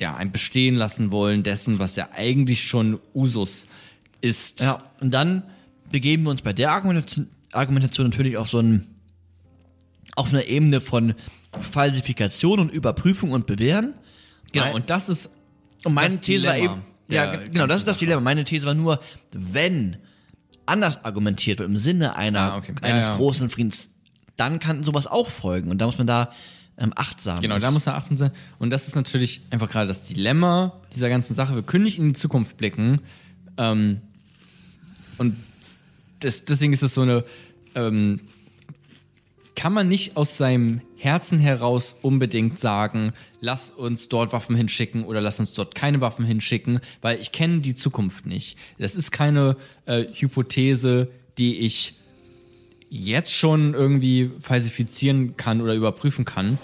[0.00, 3.68] ja, ein Bestehen lassen wollen dessen, was ja eigentlich schon Usus
[4.20, 4.60] ist.
[4.60, 5.44] Ja, und dann
[5.88, 8.88] begeben wir uns bei der Argumentation, Argumentation natürlich auf so einen,
[10.16, 11.14] auf einer Ebene von
[11.52, 13.94] Falsifikation und Überprüfung und Bewähren.
[14.50, 14.74] genau.
[14.74, 15.30] Und das ist
[15.84, 17.98] Und meine These war Dilemma eben, ja, genau, das ist das.
[17.98, 18.20] Dilemma.
[18.20, 19.00] Meine These war nur,
[19.32, 19.96] wenn
[20.66, 22.74] anders argumentiert wird im Sinne einer, Ah, okay.
[22.82, 23.16] Ja, eines ja.
[23.16, 23.90] großen Friedens,
[24.36, 25.70] dann kann sowas auch folgen.
[25.70, 26.30] Und da muss man da
[26.78, 27.62] ähm, achtsam Genau, ist.
[27.62, 28.30] da muss man achten sein.
[28.58, 31.54] Und das ist natürlich einfach gerade das Dilemma dieser ganzen Sache.
[31.54, 33.00] Wir können nicht in die Zukunft blicken.
[33.58, 34.00] Ähm,
[35.18, 35.36] und
[36.20, 37.24] das, deswegen ist es so eine,
[37.74, 38.20] ähm,
[39.60, 45.20] kann man nicht aus seinem Herzen heraus unbedingt sagen, lass uns dort Waffen hinschicken oder
[45.20, 48.56] lass uns dort keine Waffen hinschicken, weil ich kenne die Zukunft nicht.
[48.78, 51.92] Das ist keine äh, Hypothese, die ich
[52.88, 56.56] jetzt schon irgendwie falsifizieren kann oder überprüfen kann.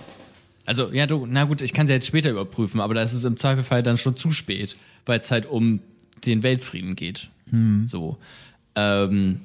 [0.64, 3.24] Also, ja, du, na gut, ich kann sie jetzt später überprüfen, aber da ist es
[3.24, 5.80] im Zweifelfall dann schon zu spät, weil es halt um
[6.24, 7.28] den Weltfrieden geht.
[7.88, 8.16] So.
[8.74, 9.42] Ähm,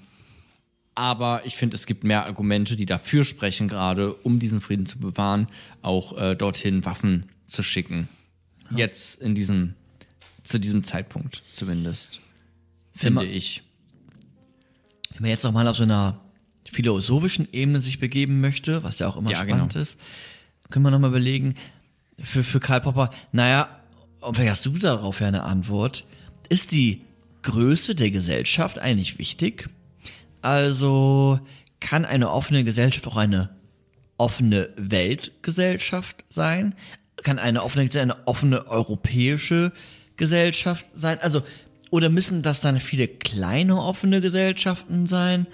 [0.95, 4.99] aber ich finde, es gibt mehr Argumente, die dafür sprechen, gerade um diesen Frieden zu
[4.99, 5.47] bewahren,
[5.81, 8.07] auch äh, dorthin Waffen zu schicken.
[8.73, 9.75] Jetzt in diesem,
[10.43, 12.19] zu diesem Zeitpunkt zumindest.
[12.95, 13.63] Finde Immer- ich.
[15.13, 16.19] Wenn man jetzt nochmal auf so einer
[16.71, 19.81] philosophischen Ebene sich begeben möchte, was ja auch immer Ja, spannend genau.
[19.81, 19.99] ist,
[20.71, 21.55] können wir nochmal überlegen,
[22.17, 23.81] für, für Karl Popper, naja,
[24.21, 26.05] und vielleicht hast du darauf ja eine Antwort,
[26.49, 27.01] ist die
[27.41, 29.69] Größe der Gesellschaft eigentlich wichtig?
[30.41, 31.39] Also
[31.79, 33.49] kann eine offene Gesellschaft auch eine
[34.17, 36.75] offene Weltgesellschaft sein?
[37.23, 39.73] Kann eine offene, eine offene europäische
[40.15, 41.19] Gesellschaft sein?
[41.21, 41.41] Also,
[41.89, 45.47] oder müssen das dann viele kleine offene Gesellschaften sein?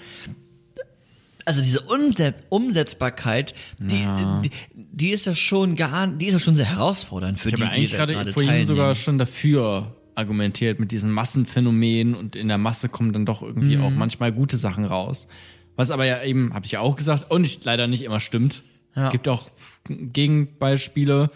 [1.45, 4.05] Also diese Umse Umsetzbarkeit, die,
[4.43, 7.69] die, die ist ja schon gar, die ist ja schon sehr herausfordernd für Ich die,
[7.69, 8.65] die gerade vorhin teilnehmen.
[8.65, 13.77] sogar schon dafür argumentiert mit diesen Massenphänomenen und in der Masse kommen dann doch irgendwie
[13.77, 13.83] Mhm.
[13.83, 15.27] auch manchmal gute Sachen raus.
[15.75, 18.63] Was aber ja eben, habe ich ja auch gesagt, und nicht, leider nicht immer stimmt.
[18.95, 19.09] Ja.
[19.11, 19.49] Gibt auch
[19.87, 21.29] Gegenbeispiele.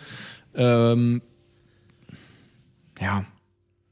[0.56, 1.22] Ähm,
[3.00, 3.26] ja.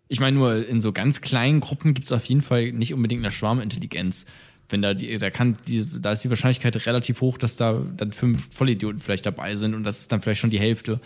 [0.07, 3.21] Ich meine, nur in so ganz kleinen Gruppen gibt es auf jeden Fall nicht unbedingt
[3.21, 4.25] eine Schwarmintelligenz.
[4.69, 8.11] Wenn da die, da kann die, da ist die Wahrscheinlichkeit relativ hoch, dass da dann
[8.11, 10.99] fünf Vollidioten vielleicht dabei sind und das ist dann vielleicht schon die Hälfte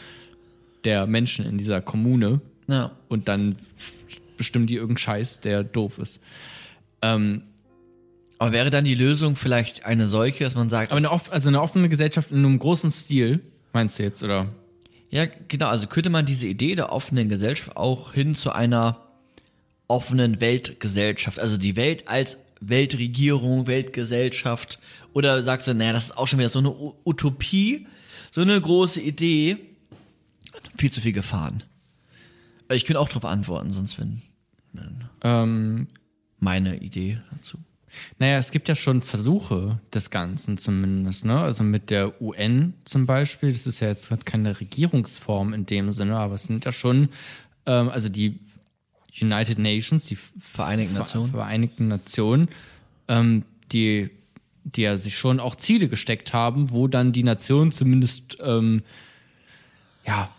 [0.85, 2.91] der Menschen in dieser Kommune Ja.
[3.09, 3.57] und dann
[4.37, 6.21] bestimmen die irgendeinen Scheiß, der doof ist.
[7.01, 7.43] Ähm,
[8.39, 11.61] Aber wäre dann die Lösung vielleicht eine solche, dass man sagt, aber eine, also eine
[11.61, 13.41] offene Gesellschaft in einem großen Stil,
[13.73, 14.49] meinst du jetzt, oder?
[15.09, 15.67] Ja, genau.
[15.67, 18.97] Also könnte man diese Idee der offenen Gesellschaft auch hin zu einer
[19.87, 24.79] offenen Weltgesellschaft, also die Welt als Weltregierung, Weltgesellschaft,
[25.13, 26.73] oder sagst du, naja, das ist auch schon wieder so eine
[27.05, 27.87] Utopie,
[28.31, 29.57] so eine große Idee,
[30.77, 31.61] viel zu viel Gefahren.
[32.69, 34.21] Äh, Ich könnte auch darauf antworten, sonst wenn
[35.23, 35.87] Ähm,
[36.39, 37.57] meine Idee dazu.
[38.17, 41.39] Naja, es gibt ja schon Versuche des Ganzen zumindest, ne?
[41.39, 45.91] Also mit der UN zum Beispiel, das ist ja jetzt grad keine Regierungsform in dem
[45.91, 47.09] Sinne, aber es sind ja schon,
[47.65, 48.39] ähm, also die
[49.21, 51.31] United Nations, die Vereinigten Nationen.
[51.31, 52.49] Vereinigten Nationen,
[53.07, 54.09] ähm, die,
[54.63, 58.81] die ja sich schon auch Ziele gesteckt haben, wo dann die Nationen zumindest ähm,
[60.05, 60.31] ja,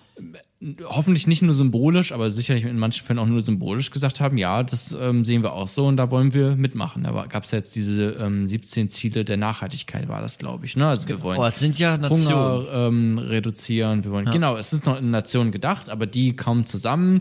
[0.84, 4.62] hoffentlich nicht nur symbolisch, aber sicherlich in manchen Fällen auch nur symbolisch gesagt haben, ja,
[4.62, 7.04] das ähm, sehen wir auch so und da wollen wir mitmachen.
[7.04, 10.76] Da gab es ja jetzt diese ähm, 17 Ziele der Nachhaltigkeit, war das, glaube ich.
[10.76, 10.86] Ne?
[10.86, 12.26] Also wir wollen Oh, es sind ja Nationen.
[12.26, 16.64] Hunger ähm, reduzieren, wir wollen, genau, es ist noch in Nationen gedacht, aber die kommen
[16.64, 17.20] zusammen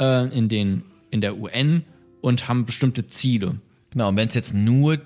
[0.00, 1.84] äh, in, den, in der UN
[2.20, 3.56] und haben bestimmte Ziele.
[3.90, 4.98] Genau, und wenn es jetzt nur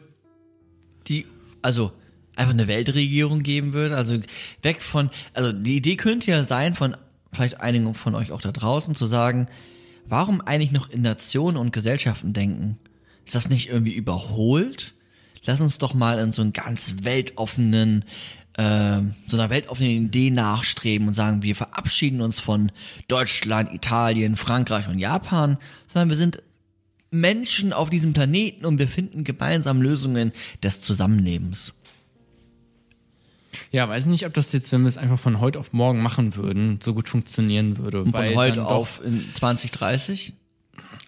[1.07, 1.27] die,
[1.63, 1.93] also
[2.39, 3.97] einfach eine Weltregierung geben würde.
[3.97, 4.19] Also
[4.63, 6.97] weg von, also die Idee könnte ja sein, von
[7.33, 9.49] vielleicht einigen von euch auch da draußen zu sagen,
[10.07, 12.79] warum eigentlich noch in Nationen und Gesellschaften denken?
[13.27, 14.95] Ist das nicht irgendwie überholt?
[15.45, 18.05] Lass uns doch mal in so einen ganz weltoffenen,
[18.55, 22.73] äh, so einer weltoffenen Idee nachstreben und sagen, wir verabschieden uns von
[23.07, 25.59] Deutschland, Italien, Frankreich und Japan,
[25.93, 26.43] sondern wir sind
[27.11, 31.75] Menschen auf diesem Planeten und wir finden gemeinsam Lösungen des Zusammenlebens.
[33.71, 36.37] Ja, weiß nicht, ob das jetzt, wenn wir es einfach von heute auf morgen machen
[36.37, 38.03] würden, so gut funktionieren würde.
[38.03, 40.35] Und von heute auf in 2030?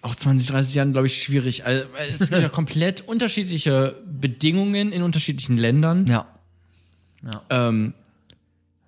[0.01, 1.65] Auch 20, 30 Jahren, glaube ich, schwierig.
[1.65, 6.07] Also, es sind ja komplett unterschiedliche Bedingungen in unterschiedlichen Ländern.
[6.07, 6.27] Ja.
[7.23, 7.41] ja.
[7.49, 7.93] Ähm,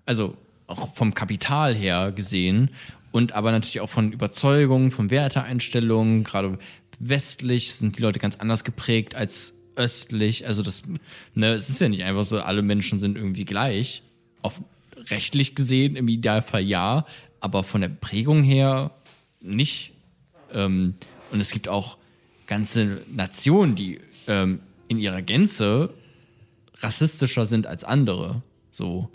[0.06, 0.36] also
[0.68, 2.72] auch vom Kapital her gesehen
[3.12, 6.24] und aber natürlich auch von Überzeugungen, von Werteeinstellungen.
[6.24, 6.58] Gerade
[7.00, 10.48] westlich sind die Leute ganz anders geprägt als östlich.
[10.48, 10.84] Also das,
[11.36, 14.04] ne, es ist ja nicht einfach so, alle Menschen sind irgendwie gleich.
[14.42, 14.62] Auf
[15.10, 17.06] rechtlich gesehen im Idealfall ja,
[17.40, 18.92] aber von der Prägung her
[19.42, 19.92] nicht.
[20.54, 20.96] Ähm,
[21.32, 21.98] und es gibt auch
[22.48, 25.94] ganze Nationen, die ähm, in ihrer Gänze
[26.80, 28.42] rassistischer sind als andere.
[28.72, 29.10] So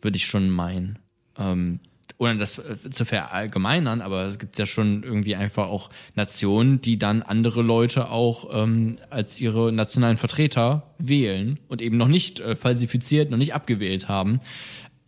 [0.00, 0.98] würde ich schon meinen.
[1.38, 1.80] Ähm,
[2.22, 6.96] ohne das äh, zu verallgemeinern, aber es gibt ja schon irgendwie einfach auch Nationen, die
[6.98, 12.54] dann andere Leute auch ähm, als ihre nationalen Vertreter wählen und eben noch nicht äh,
[12.54, 14.40] falsifiziert, noch nicht abgewählt haben.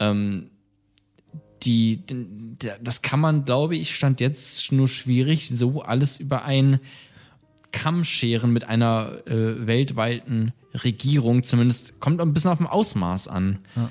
[0.00, 0.50] Ähm,
[1.62, 2.02] die,
[2.82, 6.80] das kann man, glaube ich, stand jetzt nur schwierig, so alles über einen
[7.72, 11.42] Kamm scheren mit einer äh, weltweiten Regierung.
[11.42, 13.60] Zumindest kommt ein bisschen auf dem Ausmaß an.
[13.76, 13.90] Ja.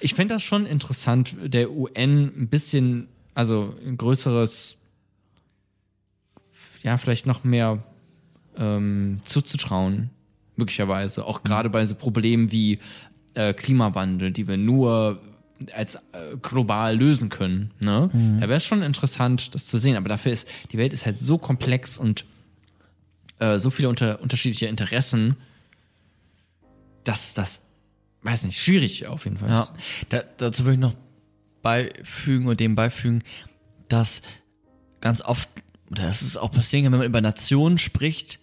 [0.00, 4.78] Ich fände das schon interessant, der UN ein bisschen, also ein größeres,
[6.82, 7.82] ja, vielleicht noch mehr
[8.56, 10.10] ähm, zuzutrauen,
[10.56, 11.24] möglicherweise.
[11.24, 12.78] Auch gerade bei so Problemen wie
[13.34, 15.20] äh, Klimawandel, die wir nur
[15.74, 17.70] als äh, global lösen können.
[17.80, 18.10] Ne?
[18.12, 18.40] Mhm.
[18.40, 19.96] Da wäre es schon interessant, das zu sehen.
[19.96, 22.24] Aber dafür ist, die Welt ist halt so komplex und
[23.38, 25.36] äh, so viele unter, unterschiedliche Interessen,
[27.04, 27.69] dass das
[28.22, 29.48] weiß nicht, schwierig auf jeden Fall.
[29.48, 29.68] Ja,
[30.08, 30.94] da, dazu würde ich noch
[31.62, 33.22] beifügen und dem beifügen,
[33.88, 34.22] dass
[35.00, 35.48] ganz oft,
[35.90, 38.38] oder das ist auch passieren, wenn man über Nationen spricht,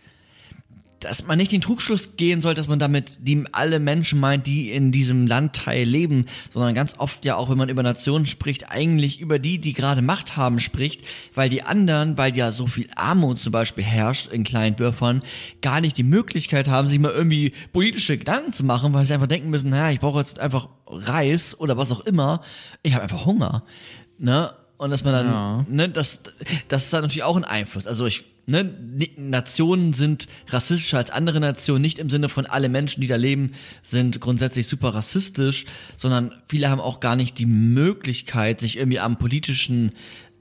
[0.99, 4.71] dass man nicht den Trugschluss gehen soll, dass man damit die alle Menschen meint, die
[4.71, 9.19] in diesem Landteil leben, sondern ganz oft ja auch, wenn man über Nationen spricht, eigentlich
[9.19, 11.01] über die, die gerade Macht haben, spricht,
[11.35, 15.21] weil die anderen, weil ja so viel Armut zum Beispiel herrscht in kleinen Dörfern,
[15.61, 19.27] gar nicht die Möglichkeit haben, sich mal irgendwie politische Gedanken zu machen, weil sie einfach
[19.27, 22.41] denken müssen, naja, ich brauche jetzt einfach Reis oder was auch immer,
[22.81, 23.63] ich habe einfach Hunger.
[24.17, 24.51] Ne?
[24.77, 25.65] Und dass man dann, ja.
[25.69, 26.21] ne, das,
[26.67, 27.87] das ist dann natürlich auch ein Einfluss.
[27.87, 28.73] Also ich, ne,
[29.17, 33.51] Nationen sind rassistischer als andere Nationen, nicht im Sinne von alle Menschen, die da leben,
[33.83, 39.17] sind grundsätzlich super rassistisch, sondern viele haben auch gar nicht die Möglichkeit, sich irgendwie am
[39.17, 39.91] politischen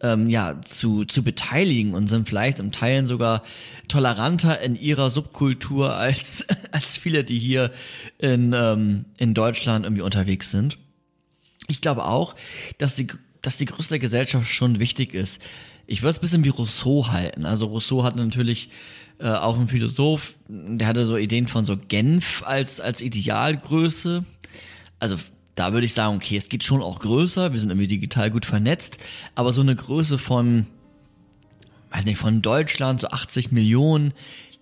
[0.01, 3.43] ähm, ja, zu, zu beteiligen und sind vielleicht im Teilen sogar
[3.89, 7.73] toleranter in ihrer Subkultur als, als viele, die hier
[8.19, 10.79] in, ähm, in Deutschland irgendwie unterwegs sind.
[11.69, 12.37] Ich glaube auch,
[12.79, 13.09] dass die
[13.43, 15.41] dass die Größe der Gesellschaft schon wichtig ist.
[15.87, 17.47] Ich würde es ein bisschen wie Rousseau halten.
[17.47, 18.71] Also Rousseau hat natürlich
[19.19, 24.25] äh, auch ein Philosoph, der hatte so Ideen von so Genf als, als Idealgröße.
[24.99, 25.17] Also
[25.55, 28.45] da würde ich sagen, okay, es geht schon auch größer, wir sind irgendwie digital gut
[28.45, 28.99] vernetzt,
[29.35, 30.67] aber so eine Größe von,
[31.91, 34.13] weiß nicht, von Deutschland, so 80 Millionen,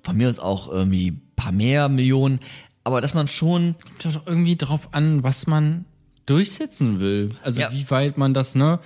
[0.03, 2.39] von mir ist auch irgendwie ein paar mehr Millionen,
[2.85, 3.75] aber dass man schon.
[4.03, 5.87] Kommt doch irgendwie drauf an, was man
[6.27, 7.35] durchsetzen will.
[7.43, 7.73] Also ja.
[7.73, 8.79] wie weit man das, ne?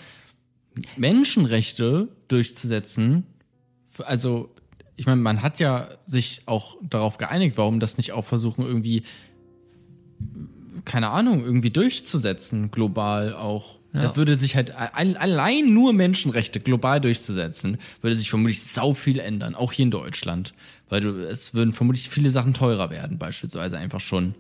[0.97, 3.27] Menschenrechte durchzusetzen.
[3.99, 4.55] Also,
[4.97, 9.03] ich meine, man hat ja sich auch darauf geeinigt, warum das nicht auch versuchen, irgendwie,
[10.85, 13.79] keine Ahnung, irgendwie durchzusetzen, global auch.
[13.93, 14.03] Ja.
[14.03, 19.55] Da würde sich halt allein nur Menschenrechte global durchzusetzen, würde sich vermutlich sau viel ändern,
[19.55, 20.53] auch hier in Deutschland.
[20.89, 24.35] Weil du, es würden vermutlich viele Sachen teurer werden, beispielsweise einfach schon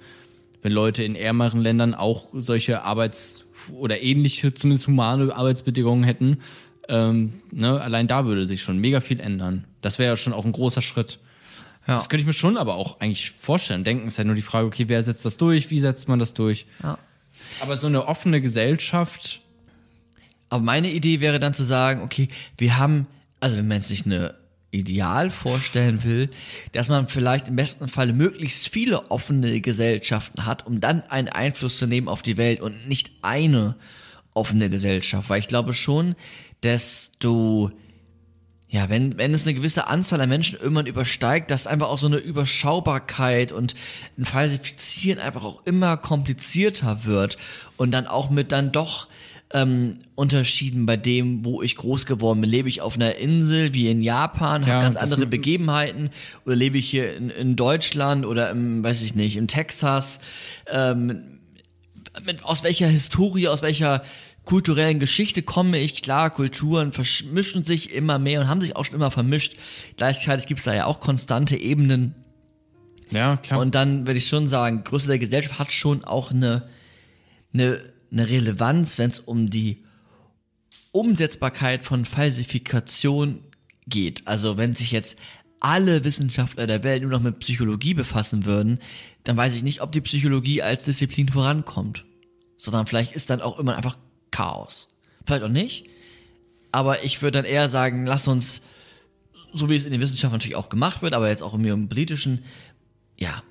[0.62, 6.38] wenn Leute in ärmeren Ländern auch solche Arbeits- oder ähnliche, zumindest humane Arbeitsbedingungen hätten,
[6.88, 9.64] ähm, ne, allein da würde sich schon mega viel ändern.
[9.82, 11.18] Das wäre ja schon auch ein großer Schritt.
[11.86, 11.96] Ja.
[11.96, 13.84] Das könnte ich mir schon aber auch eigentlich vorstellen.
[13.84, 15.70] Denken ist ja nur die Frage, okay, wer setzt das durch?
[15.70, 16.66] Wie setzt man das durch?
[16.82, 16.98] Ja.
[17.60, 19.40] Aber so eine offene Gesellschaft.
[20.50, 23.06] Aber meine Idee wäre dann zu sagen, okay, wir haben,
[23.40, 24.34] also wenn man jetzt nicht eine
[24.70, 26.28] Ideal vorstellen will,
[26.72, 31.78] dass man vielleicht im besten Falle möglichst viele offene Gesellschaften hat, um dann einen Einfluss
[31.78, 33.76] zu nehmen auf die Welt und nicht eine
[34.34, 35.30] offene Gesellschaft.
[35.30, 36.16] Weil ich glaube schon,
[36.62, 37.72] desto
[38.70, 42.06] ja, wenn, wenn es eine gewisse Anzahl an Menschen irgendwann übersteigt, dass einfach auch so
[42.06, 43.74] eine Überschaubarkeit und
[44.18, 47.38] ein Falsifizieren einfach auch immer komplizierter wird
[47.78, 49.08] und dann auch mit dann doch
[49.52, 52.50] ähm, Unterschieden bei dem, wo ich groß geworden bin.
[52.50, 56.10] Lebe ich auf einer Insel wie in Japan, habe Ja, ganz andere Begebenheiten
[56.44, 60.20] oder lebe ich hier in, in Deutschland oder im, weiß ich nicht, in Texas,
[60.70, 61.40] ähm,
[62.24, 64.02] mit, aus welcher Historie, aus welcher
[64.44, 68.94] kulturellen Geschichte komme ich, klar, Kulturen vermischen sich immer mehr und haben sich auch schon
[68.94, 69.56] immer vermischt.
[69.96, 72.14] Gleichzeitig gibt es da ja auch konstante Ebenen.
[73.10, 73.60] Ja, klar.
[73.60, 76.68] Und dann würde ich schon sagen, Größe der Gesellschaft hat schon auch eine,
[77.52, 77.78] eine,
[78.10, 79.84] eine Relevanz, wenn es um die
[80.92, 83.40] Umsetzbarkeit von Falsifikation
[83.86, 84.26] geht.
[84.26, 85.18] Also wenn sich jetzt
[85.60, 88.78] alle Wissenschaftler der Welt nur noch mit Psychologie befassen würden,
[89.24, 92.04] dann weiß ich nicht, ob die Psychologie als Disziplin vorankommt.
[92.56, 93.98] Sondern vielleicht ist dann auch immer einfach
[94.30, 94.88] Chaos.
[95.26, 95.86] Vielleicht auch nicht.
[96.72, 98.62] Aber ich würde dann eher sagen, lass uns,
[99.52, 102.44] so wie es in den Wissenschaften natürlich auch gemacht wird, aber jetzt auch im politischen,
[103.18, 103.42] ja,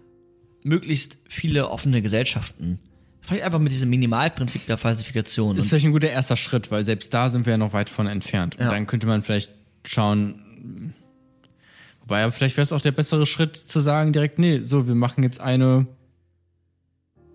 [0.64, 2.80] möglichst viele offene Gesellschaften.
[3.28, 5.58] Vielleicht einfach mit diesem Minimalprinzip der Falsifikation.
[5.58, 7.90] ist Und, vielleicht ein guter erster Schritt, weil selbst da sind wir ja noch weit
[7.90, 8.56] von entfernt.
[8.56, 8.72] Und Ja.
[8.72, 9.52] dann könnte man vielleicht
[9.86, 10.94] schauen,
[12.00, 14.96] wobei ja, vielleicht wäre es auch der bessere Schritt zu sagen direkt, nee, so, wir
[14.96, 15.88] machen jetzt eine.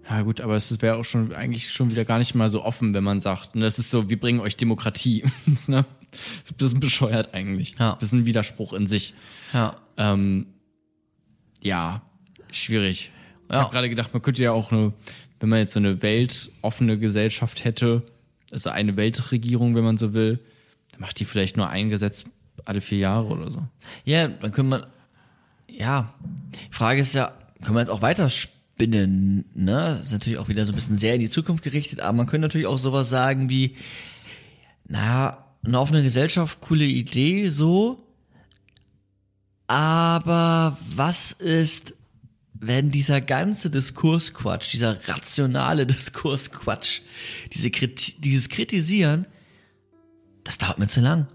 [0.09, 2.93] Ja gut, aber es wäre auch schon eigentlich schon wieder gar nicht mal so offen,
[2.95, 5.25] wenn man sagt, und das ist so, wir bringen euch Demokratie.
[5.69, 5.85] ne?
[6.59, 7.77] Das ist bescheuert eigentlich.
[7.79, 7.95] Ja.
[8.01, 9.15] Das ist ein Widerspruch in sich.
[9.53, 9.77] ja.
[9.99, 10.47] Ähm,
[11.63, 12.03] ja,
[12.51, 13.11] schwierig.
[13.49, 13.61] Ich Ja.
[13.63, 14.93] habe gerade gedacht, man könnte ja auch eine,
[15.43, 18.03] wenn man jetzt so eine weltoffene Gesellschaft hätte,
[18.53, 20.39] also eine Weltregierung, wenn man so will,
[20.93, 22.27] dann macht die vielleicht nur ein Gesetz
[22.65, 23.67] alle vier Jahre oder so.
[24.05, 24.87] Ja, dann können wir,
[25.69, 26.15] ja,
[26.71, 29.73] Frage ist ja, können wir jetzt auch weiter spinnen, ne?
[29.73, 32.27] Das ist natürlich auch wieder so ein bisschen sehr in die Zukunft gerichtet, aber man
[32.29, 33.75] könnte natürlich auch sowas sagen wie,
[34.87, 38.07] naja, eine offene Gesellschaft, coole Idee, so,
[39.67, 41.97] aber was ist,
[42.63, 47.01] wenn dieser ganze Diskursquatsch, dieser rationale Diskursquatsch,
[47.53, 49.27] diese Kriti dieses Kritisieren,
[50.45, 51.27] das dauert mir zu lang.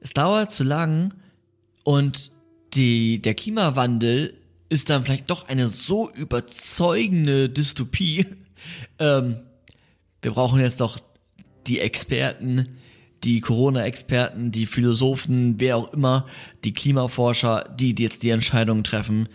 [0.00, 1.14] Es dauert zu lang
[1.82, 2.30] und
[2.74, 4.34] die, der Klimawandel
[4.68, 8.26] ist dann vielleicht doch eine so überzeugende Dystopie.
[8.98, 9.36] Ähm,
[10.20, 11.00] wir brauchen jetzt doch
[11.66, 12.76] die Experten,
[13.24, 16.26] die Corona-Experten, die Philosophen, wer auch immer,
[16.62, 19.30] die Klimaforscher, die, die jetzt die Entscheidungen treffen.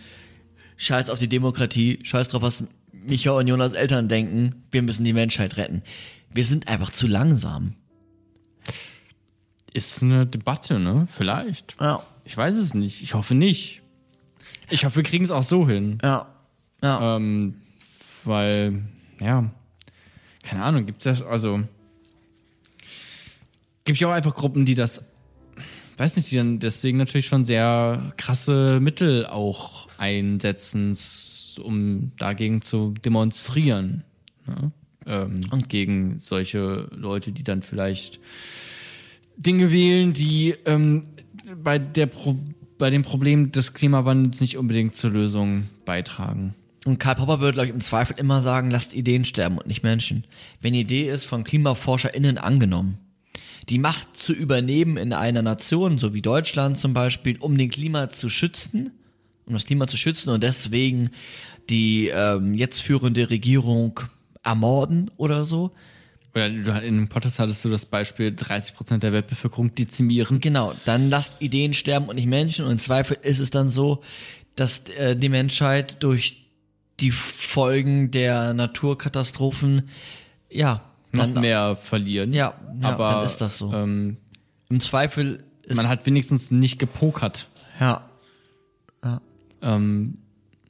[0.76, 4.64] Scheiß auf die Demokratie, scheiß drauf, was Micha und Jonas Eltern denken.
[4.70, 5.82] Wir müssen die Menschheit retten.
[6.32, 7.74] Wir sind einfach zu langsam.
[9.72, 11.06] Ist eine Debatte, ne?
[11.10, 11.76] Vielleicht.
[11.80, 13.02] Ja, Ich weiß es nicht.
[13.02, 13.82] Ich hoffe nicht.
[14.70, 15.98] Ich hoffe, wir kriegen es auch so hin.
[16.02, 16.26] ja,
[16.82, 17.16] ja.
[17.16, 17.54] Ähm,
[18.24, 18.82] weil,
[19.20, 19.48] ja,
[20.42, 21.60] keine Ahnung, gibt's ja, also,
[23.84, 25.04] gibt ja auch einfach Gruppen, die das,
[25.96, 30.96] weiß nicht, die dann deswegen natürlich schon sehr krasse Mittel auch einsetzen,
[31.62, 34.04] um dagegen zu demonstrieren.
[34.46, 34.72] Ne?
[35.06, 38.20] Ähm, und gegen solche Leute, die dann vielleicht
[39.36, 41.06] Dinge wählen, die ähm,
[41.62, 42.36] bei, der Pro
[42.78, 46.54] bei dem Problem des Klimawandels nicht unbedingt zur Lösung beitragen.
[46.84, 49.82] Und Karl Popper würde, glaube ich, im Zweifel immer sagen, lasst Ideen sterben und nicht
[49.82, 50.24] Menschen.
[50.60, 52.98] Wenn die Idee ist von KlimaforscherInnen angenommen,
[53.68, 58.08] die Macht zu übernehmen in einer Nation, so wie Deutschland zum Beispiel, um den Klima
[58.08, 58.92] zu schützen,
[59.46, 61.10] um das Klima zu schützen und deswegen
[61.68, 64.00] die ähm, jetzt führende Regierung
[64.44, 65.72] ermorden oder so.
[66.32, 70.38] Oder in dem Podcast hattest du das Beispiel 30% der Weltbevölkerung dezimieren.
[70.40, 72.66] Genau, dann lasst Ideen sterben und nicht Menschen.
[72.66, 74.02] Und im Zweifel ist es dann so,
[74.54, 76.42] dass äh, die Menschheit durch
[77.00, 79.88] die Folgen der Naturkatastrophen,
[80.50, 80.82] ja,
[81.12, 82.32] Noch dann, mehr verlieren.
[82.32, 83.72] Ja, ja, aber dann ist das so.
[83.72, 84.16] Ähm,
[84.68, 87.48] im Zweifel ist, man hat wenigstens nicht gepokert.
[87.80, 88.02] ja,
[89.62, 90.18] Ähm,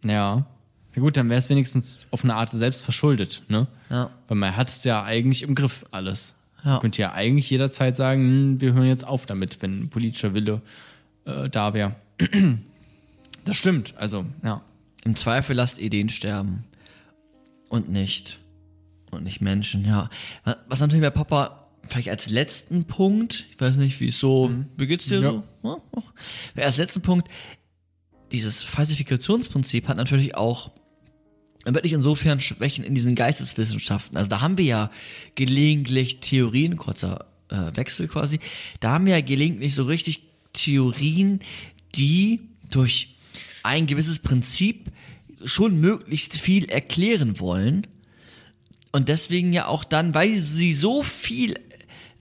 [0.04, 0.46] ja.
[0.94, 3.66] Ja gut, dann wäre es wenigstens auf eine Art selbst verschuldet, ne?
[3.90, 6.34] ja, Weil man hat es ja eigentlich im Griff, alles.
[6.64, 6.72] Ja.
[6.72, 10.32] Man könnte ja eigentlich jederzeit sagen, hm, wir hören jetzt auf damit, wenn ein politischer
[10.32, 10.62] Wille
[11.26, 11.94] äh, da wäre.
[13.44, 14.60] Das stimmt, also, ja.
[15.04, 16.64] im Zweifel lasst Ideen sterben
[17.68, 18.40] und nicht
[19.10, 20.10] und nicht Menschen, ja.
[20.68, 24.86] Was natürlich bei Papa vielleicht als letzten Punkt, ich weiß nicht, wie es so, wie
[24.86, 25.42] geht's dir Ja.
[25.62, 25.82] so?
[26.56, 26.62] Ja.
[26.64, 27.28] Als letzten Punkt,
[28.32, 30.72] dieses Falsifikationsprinzip hat natürlich auch
[31.64, 34.16] wirklich insofern Schwächen in diesen Geisteswissenschaften.
[34.16, 34.90] Also da haben wir ja
[35.34, 38.40] gelegentlich Theorien, kurzer äh, Wechsel quasi,
[38.80, 41.40] da haben wir ja gelegentlich so richtig Theorien,
[41.94, 42.40] die
[42.70, 43.16] durch
[43.62, 44.90] ein gewisses Prinzip
[45.44, 47.86] schon möglichst viel erklären wollen
[48.96, 51.54] und deswegen ja auch dann, weil sie so viel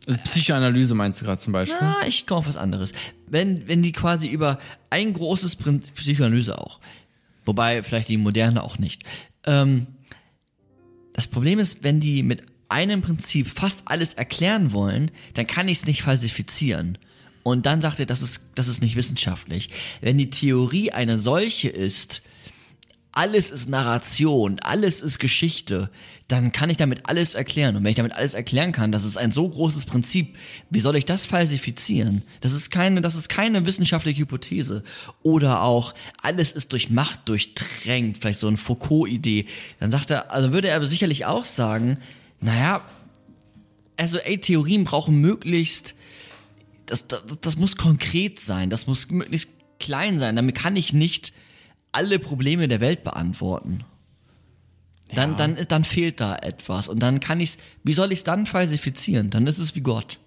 [0.08, 1.80] Also Psychoanalyse meinst du gerade zum Beispiel?
[1.80, 2.92] Ah, ich komme auf was anderes.
[3.28, 4.60] Wenn, wenn die quasi über
[4.90, 6.82] ein großes Prinzip, Psychoanalyse auch,
[7.46, 9.04] wobei vielleicht die moderne auch nicht.
[9.46, 9.88] Ähm,
[11.14, 15.78] das Problem ist, wenn die mit einem Prinzip fast alles erklären wollen, dann kann ich
[15.78, 16.98] es nicht falsifizieren.
[17.44, 19.70] Und dann sagt er, das ist, das ist nicht wissenschaftlich.
[20.02, 22.22] Wenn die Theorie eine solche ist,
[23.16, 25.90] alles ist Narration, alles ist Geschichte,
[26.28, 27.78] dann kann ich damit alles erklären.
[27.78, 30.38] Und wenn ich damit alles erklären kann, das ist ein so großes Prinzip,
[30.70, 32.24] wie soll ich das falsifizieren?
[32.42, 34.84] Das ist keine, das ist keine wissenschaftliche Hypothese.
[35.24, 39.46] Oder auch, alles ist durch Macht durchtränkt, vielleicht so eine Foucault-Idee.
[39.80, 41.98] Dann sagt er, also würde er sicherlich auch sagen,
[42.42, 42.82] naja,
[43.96, 45.96] also ey, Theorien brauchen möglichst,
[46.86, 49.50] das, das, das muss konkret sein, das muss möglichst
[49.80, 51.32] klein sein, damit kann ich nicht
[51.96, 53.84] alle Probleme der Welt beantworten.
[55.14, 55.38] Dann, Ja.
[55.38, 56.90] dann, dann fehlt da etwas.
[56.90, 59.30] Und dann kann ich's, wie soll ich es dann falsifizieren?
[59.30, 60.20] Dann ist es wie Gott.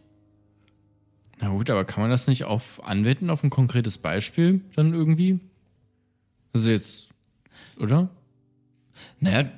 [1.40, 5.38] Na gut, aber kann man das nicht auf anwenden, auf ein konkretes Beispiel dann irgendwie?
[6.52, 7.08] Also jetzt,
[7.78, 8.08] oder?
[9.20, 9.48] Naja,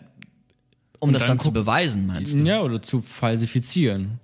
[0.98, 2.44] um das dann dann zu beweisen, meinst du?
[2.44, 4.18] Ja, oder zu falsifizieren.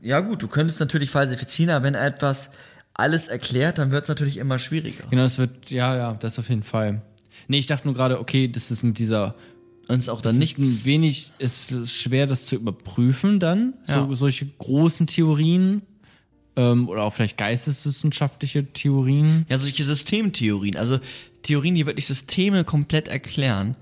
[0.00, 2.50] Ja gut, du könntest natürlich falsifizieren, aber wenn etwas
[2.98, 5.04] alles erklärt, dann wird es natürlich immer schwieriger.
[5.08, 7.00] Genau, das wird, ja, ja, das auf jeden Fall.
[7.46, 9.34] Nee, ich dachte nur gerade, okay, das ist mit dieser,
[9.88, 13.40] Und es ist auch das dann nicht ein wenig, es ist schwer, das zu überprüfen
[13.40, 14.14] dann, so, Ja.
[14.14, 15.82] solche großen Theorien
[16.56, 19.46] ähm, oder auch vielleicht geisteswissenschaftliche Theorien.
[19.48, 20.98] Ja, solche Systemtheorien, also
[21.42, 23.76] Theorien, die wirklich Systeme komplett erklären.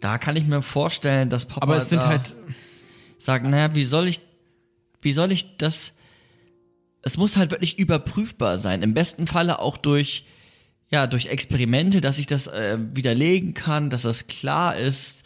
[0.00, 2.34] Da kann ich mir vorstellen, dass Papa Aber es sind halt,
[3.18, 4.20] sagt, naja, wie soll ich,
[5.02, 5.92] wie soll ich das,
[7.08, 8.82] es muss halt wirklich überprüfbar sein.
[8.82, 10.26] Im besten Falle auch durch,
[10.90, 15.24] ja, durch Experimente, dass ich das äh, widerlegen kann, dass das klar ist.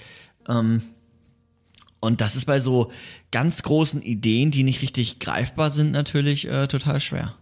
[0.49, 0.81] Ähm,
[2.01, 2.91] und das ist bei so
[3.33, 7.35] ganz großen Ideen, die nicht richtig greifbar sind, natürlich äh, total schwer.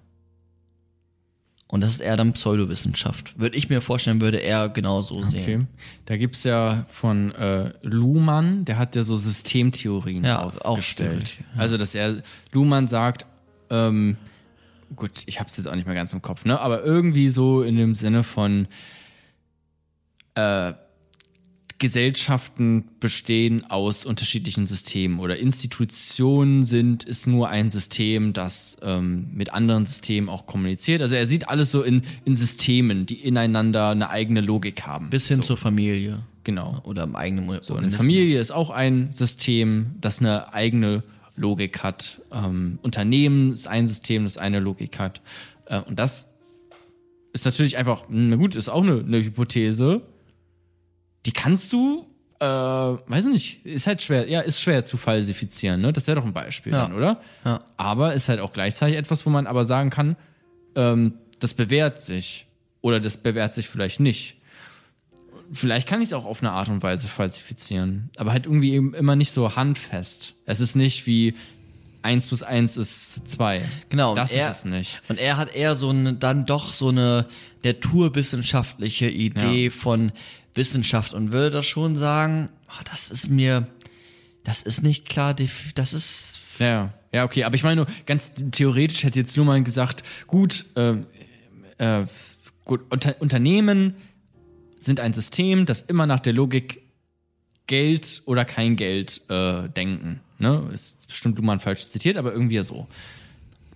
[1.66, 3.38] Und das ist eher dann Pseudowissenschaft.
[3.38, 5.42] Würde ich mir vorstellen, würde er genauso sehen.
[5.42, 5.66] okay,
[6.06, 11.28] da gibt's ja von äh, Luhmann, der hat ja so Systemtheorien Ja, auch aufgestellt.
[11.28, 12.22] schwierig, Also, dass er,
[12.52, 13.24] Luhmann sagt,
[13.70, 14.16] ähm,
[14.94, 17.76] gut, ich hab's jetzt auch nicht mehr ganz im Kopf, ne, aber irgendwie so in
[17.76, 18.68] dem Sinne von,
[20.34, 20.72] äh,
[21.80, 29.54] Gesellschaften bestehen aus unterschiedlichen Systemen oder Institutionen sind ist nur ein System, das ähm, mit
[29.54, 31.00] anderen Systemen auch kommuniziert.
[31.00, 35.08] Also er sieht alles so in, in Systemen, die ineinander eine eigene Logik haben.
[35.08, 36.20] Bis hin so, zur Familie.
[36.44, 36.80] genau.
[36.84, 37.96] Oder im eigenen So, eine Organismus.
[37.96, 41.19] Familie ist auch ein System, das eine eigene Logik
[41.82, 42.20] hat.
[42.32, 45.20] Ähm, Unternehmen ist ein System, das eine Logik hat.
[45.66, 46.38] Äh, und das
[47.32, 50.02] ist natürlich einfach, na gut, ist auch eine, eine Hypothese.
[51.26, 52.06] Die kannst du,
[52.40, 55.92] äh, weiß nicht, ist halt schwer, ja, ist schwer zu falsifizieren, ne?
[55.92, 56.82] Das wäre doch ein Beispiel Ja.
[56.82, 57.20] dann, oder?
[57.44, 57.60] Ja.
[57.76, 60.16] Aber ist halt auch gleichzeitig etwas, wo man aber sagen kann,
[60.74, 62.46] ähm, das bewährt sich.
[62.82, 64.39] Oder das bewährt sich vielleicht nicht.
[65.52, 68.94] Vielleicht kann ich es auch auf eine Art und Weise falsifizieren, aber halt irgendwie eben
[68.94, 70.34] immer nicht so handfest.
[70.46, 71.34] Es ist nicht wie
[72.02, 73.62] 1 plus 1 ist 2.
[73.88, 75.02] Genau, Das er- ist es nicht.
[75.08, 77.26] Und er hat eher so eine, dann doch so eine
[77.64, 79.70] naturwissenschaftliche Idee Ja.
[79.70, 80.12] von
[80.54, 83.66] Wissenschaft und würde das schon sagen, ah, das ist mir,
[84.44, 85.34] das ist nicht klar,
[85.74, 87.44] das ist, Ja, ja, okay.
[87.44, 90.94] Aber ich meine nur, ganz theoretisch hätte jetzt Luhmann gesagt, gut, äh,
[91.78, 92.06] äh,
[92.64, 93.94] gut unter, Unternehmen
[94.80, 96.82] sind ein System, das immer nach der Logik
[97.66, 100.20] Geld oder kein Geld äh, denken.
[100.38, 100.68] Ne?
[100.72, 102.88] Ist bestimmt Luhmann falsch zitiert, aber irgendwie so.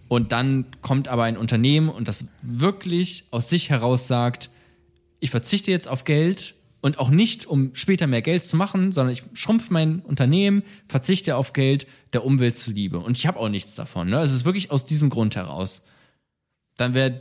[0.09, 4.51] Und dann kommt aber ein Unternehmen und das wirklich aus sich heraus sagt,
[5.21, 9.15] ich verzichte jetzt auf Geld und auch nicht, um später mehr Geld zu machen, sondern
[9.15, 12.99] ich schrumpfe mein Unternehmen, verzichte auf Geld der Umwelt zuliebe.
[12.99, 14.11] Und ich habe auch nichts davon.
[14.11, 14.19] Ne?
[14.19, 15.85] Also es ist wirklich aus diesem Grund heraus.
[16.77, 17.21] Dann wäre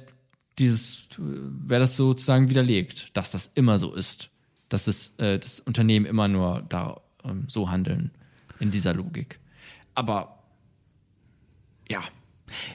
[0.60, 4.30] dieses, wäre das sozusagen widerlegt, dass das immer so ist.
[4.70, 8.12] Dass es, äh, das Unternehmen immer nur da ähm, so handeln,
[8.60, 9.39] in dieser Logik.
[9.95, 10.43] Aber
[11.89, 12.04] ja,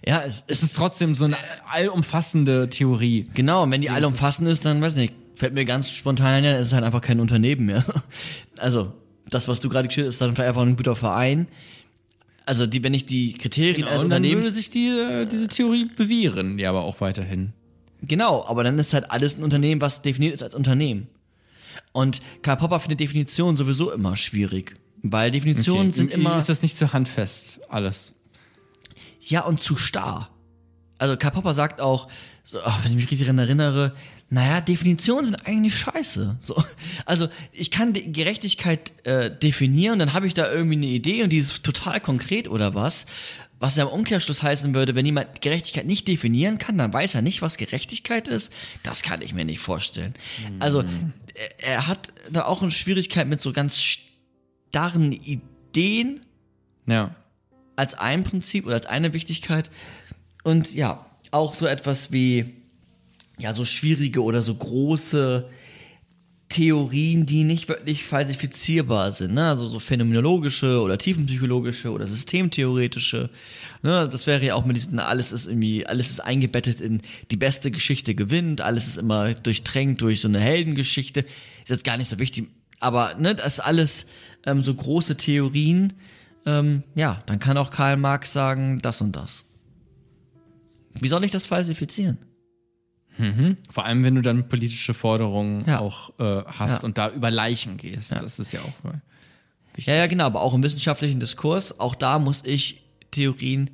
[0.06, 1.36] ja, es es ist, trotzdem so eine
[1.70, 3.28] allumfassende Theorie.
[3.34, 6.44] genau, und wenn die So alle ist dann weiß nicht, fällt mir ganz spontan ein,
[6.44, 7.84] es ist halt einfach kein Unternehmen mehr.
[8.58, 8.92] Also,
[9.30, 11.46] das, was du gerade geschildert hast, ist dann vielleicht einfach ein guter Verein.
[12.44, 15.26] Also, die, wenn ich die Kriterien als Genau, und dann Unternehmens würde sich die, äh,
[15.26, 17.52] diese Theorie bewähren, ja, aber auch weiterhin.
[18.02, 21.08] Genau, aber dann ist halt alles ein Unternehmen, was definiert ist als Unternehmen.
[21.92, 24.76] Und Karl Popper findet Definitionen sowieso immer schwierig.
[25.02, 28.14] Weil Definitionen sind Irgendwie immer, Ist das nicht zu handfest, alles?
[29.20, 30.30] ja, und zu starr.
[30.98, 32.08] also Karl Popper sagt auch,
[32.42, 33.94] so, ach, wenn ich mich richtig daran erinnere,
[34.30, 36.36] naja, Definitionen sind eigentlich scheiße.
[36.40, 36.62] So,
[37.04, 41.36] also ich kann Gerechtigkeit äh, definieren, dann habe ich da irgendwie eine Idee und die
[41.38, 43.06] ist total konkret oder was.
[43.60, 47.22] Was ja im Umkehrschluss heißen würde, wenn jemand Gerechtigkeit nicht definieren kann, dann weiß er
[47.22, 48.52] nicht, was Gerechtigkeit ist.
[48.84, 50.14] Das kann ich mir nicht vorstellen.
[50.60, 50.84] Also
[51.34, 56.20] er, er hat da auch eine Schwierigkeit mit so ganz starren Ideen
[56.86, 57.16] Ja.
[57.74, 59.70] als ein Prinzip oder als eine Wichtigkeit.
[60.44, 62.54] Und ja, auch so etwas wie,
[63.38, 65.48] ja, so schwierige oder so große
[66.48, 69.48] Theorien, die nicht wirklich falsifizierbar sind, ne?
[69.48, 73.28] Also so phänomenologische oder tiefenpsychologische oder systemtheoretische.
[73.82, 74.08] Ne?
[74.10, 77.70] Das wäre ja auch mit diesen, alles ist irgendwie, alles ist eingebettet in die beste
[77.70, 81.20] Geschichte gewinnt, alles ist immer durchtränkt durch so eine Heldengeschichte.
[81.20, 82.48] Ist jetzt gar nicht so wichtig,
[82.80, 84.06] aber ne, das ist alles
[84.46, 85.92] ähm, so große Theorien.
[86.46, 89.44] Ähm, ja, dann kann auch Karl Marx sagen, das und das.
[90.98, 92.18] Wie soll ich das falsifizieren?
[93.70, 95.80] Vor allem, wenn du dann politische Forderungen Ja.
[95.80, 96.84] auch äh, hast Ja.
[96.86, 98.12] und da über Leichen gehst.
[98.12, 98.90] Das ist ja auch.
[98.90, 98.98] äh,
[99.82, 103.70] Ja, ja, genau, aber auch im wissenschaftlichen Diskurs, auch da muss ich Theorien,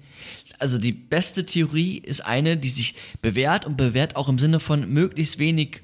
[0.59, 4.89] also die beste Theorie ist eine, die sich bewährt und bewährt auch im Sinne von
[4.89, 5.83] möglichst wenig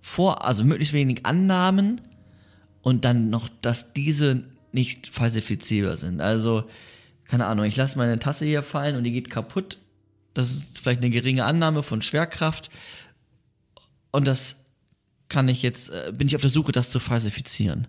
[0.00, 2.00] vor, also möglichst wenig Annahmen
[2.82, 6.20] und dann noch, dass diese nicht falsifizierbar sind.
[6.20, 6.64] Also,
[7.24, 9.78] keine Ahnung, ich lasse meine Tasse hier fallen und die geht kaputt.
[10.34, 12.70] Das ist vielleicht eine geringe Annahme von Schwerkraft
[14.10, 14.64] und das
[15.28, 17.86] kann ich jetzt, äh, bin ich auf der Suche, das zu falsifizieren.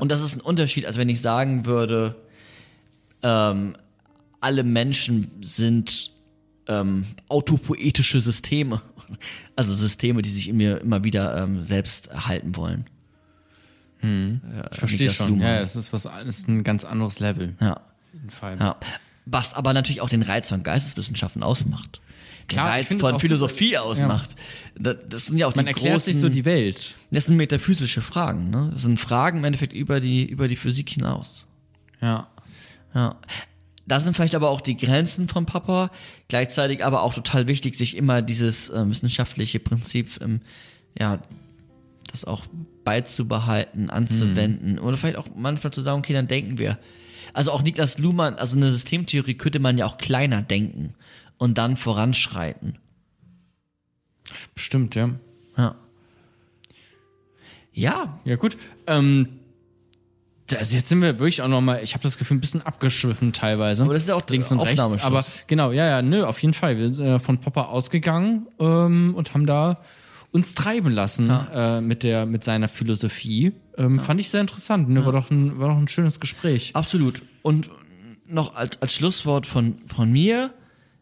[0.00, 2.14] Und das ist ein Unterschied, als wenn ich sagen würde,
[3.22, 3.74] ähm,
[4.40, 6.12] alle Menschen sind
[6.68, 8.82] ähm, autopoetische Systeme.
[9.56, 12.84] Also Systeme, die sich in mir immer wieder ähm, selbst erhalten wollen.
[14.02, 15.28] Ich verstehe schon.
[15.30, 15.46] Luhmann.
[15.46, 17.56] Ja, es ist was, es ist ein ganz anderes Level.
[17.58, 17.72] Ja.
[17.72, 18.58] Auf jeden Fall.
[18.60, 18.76] ja.
[19.30, 22.00] Was aber natürlich auch den Reiz von Geisteswissenschaften ausmacht.
[22.46, 24.34] Klar, den Reiz von Philosophie ausmacht.
[24.78, 26.94] Da- Das sind ja auch Man die erklärt großen, sich so die Welt.
[27.10, 28.48] das sind metaphysische Fragen.
[28.50, 28.70] Ne?
[28.72, 31.46] Das sind Fragen im Endeffekt über die, über die Physik hinaus.
[32.00, 32.28] Ja.
[32.94, 33.16] Ja.
[33.86, 35.90] Da sind vielleicht aber auch die Grenzen von Papa,
[36.28, 40.40] gleichzeitig aber auch total wichtig, sich immer dieses äh, wissenschaftliche Prinzip, ähm,
[40.98, 41.18] ja,
[42.10, 42.44] das auch
[42.84, 46.78] beizubehalten, anzuwenden oder vielleicht auch manchmal zu sagen, okay, dann denken wir.
[47.32, 50.94] Also auch Niklas Luhmann, also eine Systemtheorie könnte man ja auch kleiner denken
[51.36, 52.78] und dann voranschreiten.
[54.54, 55.10] Bestimmt, ja.
[55.56, 55.74] Ja.
[57.72, 58.56] Ja, Ja, gut.
[58.86, 59.28] Ähm,
[60.56, 63.82] also jetzt sind wir wirklich auch nochmal, ich habe das Gefühl, ein bisschen abgeschwiffen teilweise.
[63.84, 65.04] Aber das ist ja auch links und rechts.
[65.04, 66.78] Aber genau, ja, ja, nö, auf jeden Fall.
[66.78, 69.82] Wir sind äh, von Popper ausgegangen ähm, und haben da
[70.30, 73.52] uns treiben lassen äh, mit der mit seiner Philosophie.
[73.76, 74.88] Ähm, Fand ich sehr interessant.
[74.88, 75.04] Ne?
[75.04, 76.70] War, doch ein, war doch ein schönes Gespräch.
[76.74, 77.22] Absolut.
[77.42, 77.70] Und
[78.26, 80.52] noch als, als Schlusswort von, von mir,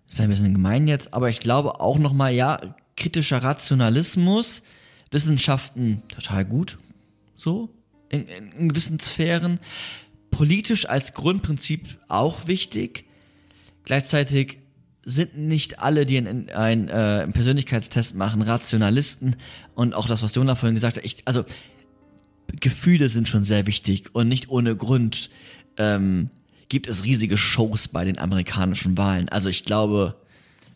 [0.09, 2.61] das wäre ein bisschen gemein jetzt, aber ich glaube auch nochmal, ja,
[2.97, 4.63] kritischer Rationalismus,
[5.11, 6.79] Wissenschaften total gut,
[7.35, 7.71] so,
[8.09, 9.61] in, in, in gewissen Sphären.
[10.31, 13.05] Politisch als Grundprinzip auch wichtig.
[13.85, 14.59] Gleichzeitig
[15.09, 19.37] sind nicht alle, die einen, einen, äh, einen Persönlichkeitstest machen, Rationalisten.
[19.77, 21.45] Und auch das, was Jonah vorhin gesagt hat, ich, also
[22.61, 25.31] Gefühle sind schon sehr wichtig und nicht ohne Grund
[25.79, 26.31] ähm,
[26.69, 29.29] gibt es riesige Shows bei den amerikanischen Wahlen.
[29.29, 30.17] Also ich glaube,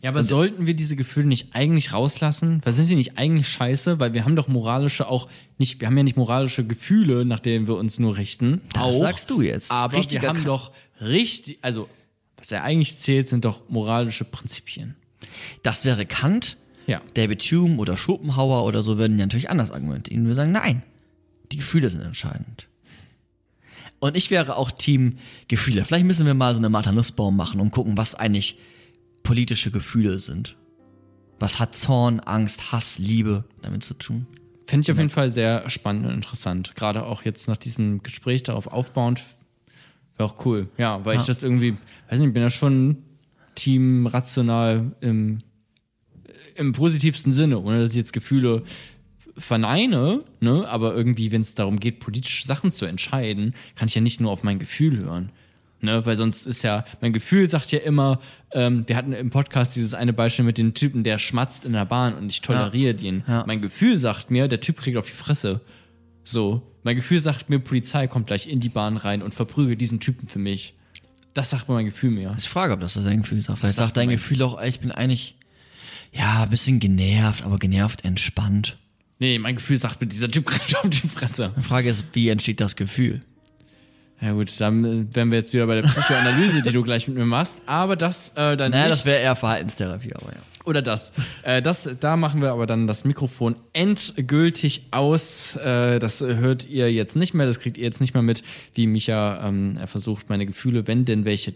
[0.01, 2.61] Ja, aber sollten wir diese Gefühle nicht eigentlich rauslassen?
[2.63, 3.99] Weil sind die nicht eigentlich scheiße?
[3.99, 5.27] Weil wir haben doch moralische auch
[5.57, 8.61] nicht, wir haben ja nicht moralische Gefühle, nach denen wir uns nur richten.
[8.73, 9.71] Das auch, sagst du jetzt.
[9.71, 10.71] Aber Richtiger wir haben doch
[11.01, 11.89] richtig, also
[12.41, 14.95] was ja eigentlich zählt, sind doch moralische Prinzipien.
[15.63, 17.01] das wäre Kant, Ja.
[17.13, 20.25] David Hume oder Schopenhauer oder so würden ja natürlich anders argumentieren.
[20.27, 20.81] Wir sagen, nein,
[21.51, 22.67] die Gefühle sind entscheidend.
[23.99, 25.85] Und ich wäre auch Team Gefühle.
[25.85, 28.57] Vielleicht müssen wir mal so eine Martha Nussbaum machen und gucken, was eigentlich
[29.21, 30.57] politische Gefühle sind.
[31.39, 34.25] Was hat Zorn, Angst, Hass, Liebe damit zu tun?
[34.65, 36.73] Finde ich auf jeden Fall sehr spannend und interessant.
[36.75, 39.21] Gerade auch jetzt nach diesem Gespräch darauf aufbauend.
[40.21, 40.69] Wäre auch cool.
[40.77, 41.73] Ja, weil ich das irgendwie,
[42.09, 42.97] weiß nicht, ich bin ja schon
[43.55, 45.39] Team rational im,
[46.55, 48.61] im positivsten Sinne, ohne dass ich jetzt Gefühle
[49.35, 50.67] verneine, ne?
[50.67, 54.29] aber irgendwie, wenn es darum geht, politische Sachen zu entscheiden, kann ich ja nicht nur
[54.29, 55.31] auf mein Gefühl hören.
[55.83, 59.75] Ne, weil sonst ist ja, mein Gefühl sagt ja immer, ähm, wir hatten im Podcast
[59.75, 63.23] dieses eine Beispiel mit dem Typen, der schmatzt in der Bahn und ich toleriere den.
[63.27, 63.45] Ja.
[63.47, 65.61] Mein Gefühl sagt mir, der Typ kriegt auf die Fresse.
[66.23, 66.70] So.
[66.83, 70.27] Mein Gefühl sagt mir, Polizei kommt gleich in die Bahn rein und verprügelt diesen Typen
[70.27, 70.73] für mich.
[71.33, 72.35] Das sagt mir mein Gefühl mir.
[72.37, 73.59] Ich frage, ob das dein Gefühl sagt.
[73.59, 75.35] Vielleicht sagt sagt dein Gefühl auch, ich bin eigentlich,
[76.11, 78.77] ja, ein bisschen genervt, aber genervt entspannt.
[79.19, 81.53] Nee, mein Gefühl sagt mir, dieser Typ kriegt auf die Fresse.
[81.55, 83.21] Die Frage ist, wie entsteht das Gefühl?
[84.19, 87.17] Ja gut, dann äh, wären wir jetzt wieder bei der Psychoanalyse, die du gleich mit
[87.17, 87.61] mir machst.
[87.65, 88.93] Aber das äh, dann Naja, nicht.
[88.99, 90.39] das wäre eher Verhaltenstherapie, aber ja.
[90.65, 91.11] Oder das.
[91.43, 91.89] Äh, das.
[91.99, 95.55] Da machen wir aber dann das Mikrofon endgültig aus.
[95.55, 98.43] Äh, das hört ihr jetzt nicht mehr, das kriegt ihr jetzt nicht mehr mit,
[98.75, 101.53] wie Micha ähm, er versucht, meine Gefühle, wenn denn welche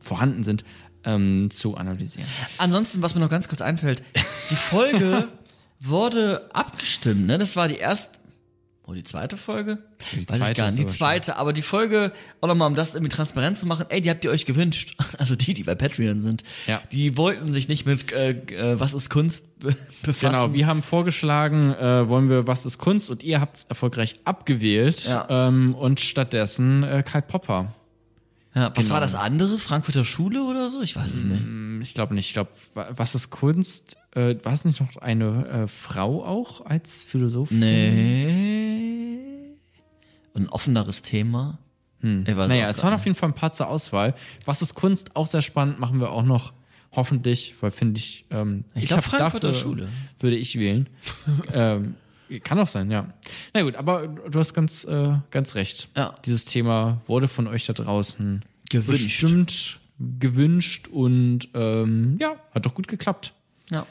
[0.00, 0.64] vorhanden sind,
[1.04, 2.28] ähm, zu analysieren.
[2.58, 4.02] Ansonsten, was mir noch ganz kurz einfällt,
[4.50, 5.28] die Folge
[5.80, 7.38] wurde abgestimmt, ne?
[7.38, 8.17] Das war die erste,
[8.88, 9.76] oh, die zweite Folge?
[10.12, 12.10] Die Weiß ich zweite gar nicht, die zweite, aber die Folge,
[12.40, 14.96] auch nochmal, um das irgendwie transparent zu machen, ey, die habt ihr euch gewünscht.
[15.18, 16.44] Also die, die bei Patreon sind.
[16.66, 16.80] Ja.
[16.92, 20.36] Die wollten sich nicht mit, äh, äh, was ist Kunst be befassen.
[20.36, 23.10] Genau, wir haben vorgeschlagen, äh, wollen wir Was ist Kunst?
[23.10, 25.04] Und ihr habt es erfolgreich abgewählt.
[25.04, 25.26] Ja.
[25.28, 27.74] Ähm, und stattdessen äh, Karl Popper.
[28.54, 28.94] ja, was genau.
[28.94, 29.58] war das andere?
[29.58, 30.80] Frankfurter Schule oder so?
[30.82, 31.40] Ich weiß es nicht.
[31.40, 32.28] Hm, Ich glaube nicht.
[32.28, 33.96] Ich glaube, wa- Was ist Kunst?
[34.14, 37.58] Äh, war es nicht noch eine äh, Frau auch als Philosophin?
[37.58, 38.47] Nee.
[40.38, 41.58] Ein offeneres Thema.
[42.00, 42.24] Hm.
[42.28, 44.14] Ich Naja, es waren auf jeden Fall ein paar zur Auswahl.
[44.44, 45.16] Was ist Kunst?
[45.16, 45.80] Auch sehr spannend.
[45.80, 46.52] Machen wir auch noch.
[46.92, 48.24] Hoffentlich, weil finde ich.
[48.30, 49.88] Ähm, Ich glaub, hab Frankfurter Schule.
[50.20, 50.88] Würde ich wählen.
[51.52, 51.96] ähm,
[52.44, 53.12] kann auch sein, ja.
[53.52, 55.88] Na gut, aber du hast ganz, äh, ganz recht.
[55.96, 56.14] Ja.
[56.24, 59.04] Dieses Thema wurde von euch da draußen Gewünscht.
[59.04, 63.32] bestimmt gewünscht und ähm, ja, hat doch gut geklappt.
[63.70, 63.86] Ja.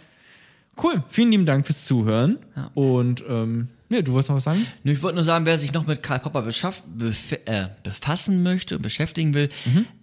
[0.81, 2.37] Cool, vielen lieben Dank fürs Zuhören.
[2.55, 2.71] Ja.
[2.75, 4.65] Und ähm, ja, du wolltest noch was sagen?
[4.83, 8.43] Nö, Ich wollte nur sagen, wer sich noch mit Karl Popper beschaff, bef äh, befassen
[8.43, 9.49] möchte und beschäftigen will,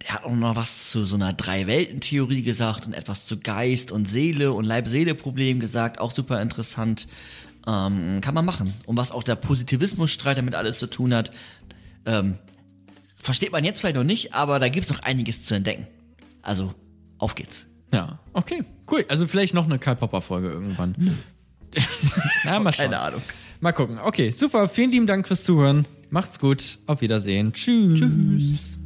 [0.01, 4.07] der hat auch noch was zu so einer Drei-Welten-Theorie gesagt und etwas zu Geist und
[4.09, 7.07] Seele und Leib-Seele-Problem gesagt, auch super interessant.
[7.67, 8.73] Ähm, kann man machen.
[8.85, 11.31] Und was auch der Positivismusstreit damit alles zu tun hat,
[12.05, 12.37] ähm,
[13.15, 15.87] versteht man jetzt vielleicht noch nicht, aber da gibt's noch einiges zu entdecken.
[16.43, 16.73] Also,
[17.17, 17.65] auf geht's.
[17.91, 19.05] Ja, okay, cool.
[19.09, 20.95] Also vielleicht noch eine Karl Popper Folge irgendwann.
[22.45, 22.85] ja, mal schauen.
[22.85, 23.21] Keine Ahnung.
[23.65, 23.97] Mal gucken.
[23.97, 24.69] Okay, super.
[24.69, 25.87] Vielen lieben Dank fürs Zuhören.
[26.11, 26.77] Macht's gut.
[26.85, 27.51] Auf Wiedersehen.
[27.51, 27.99] Tschüss.
[27.99, 28.84] Tschüss.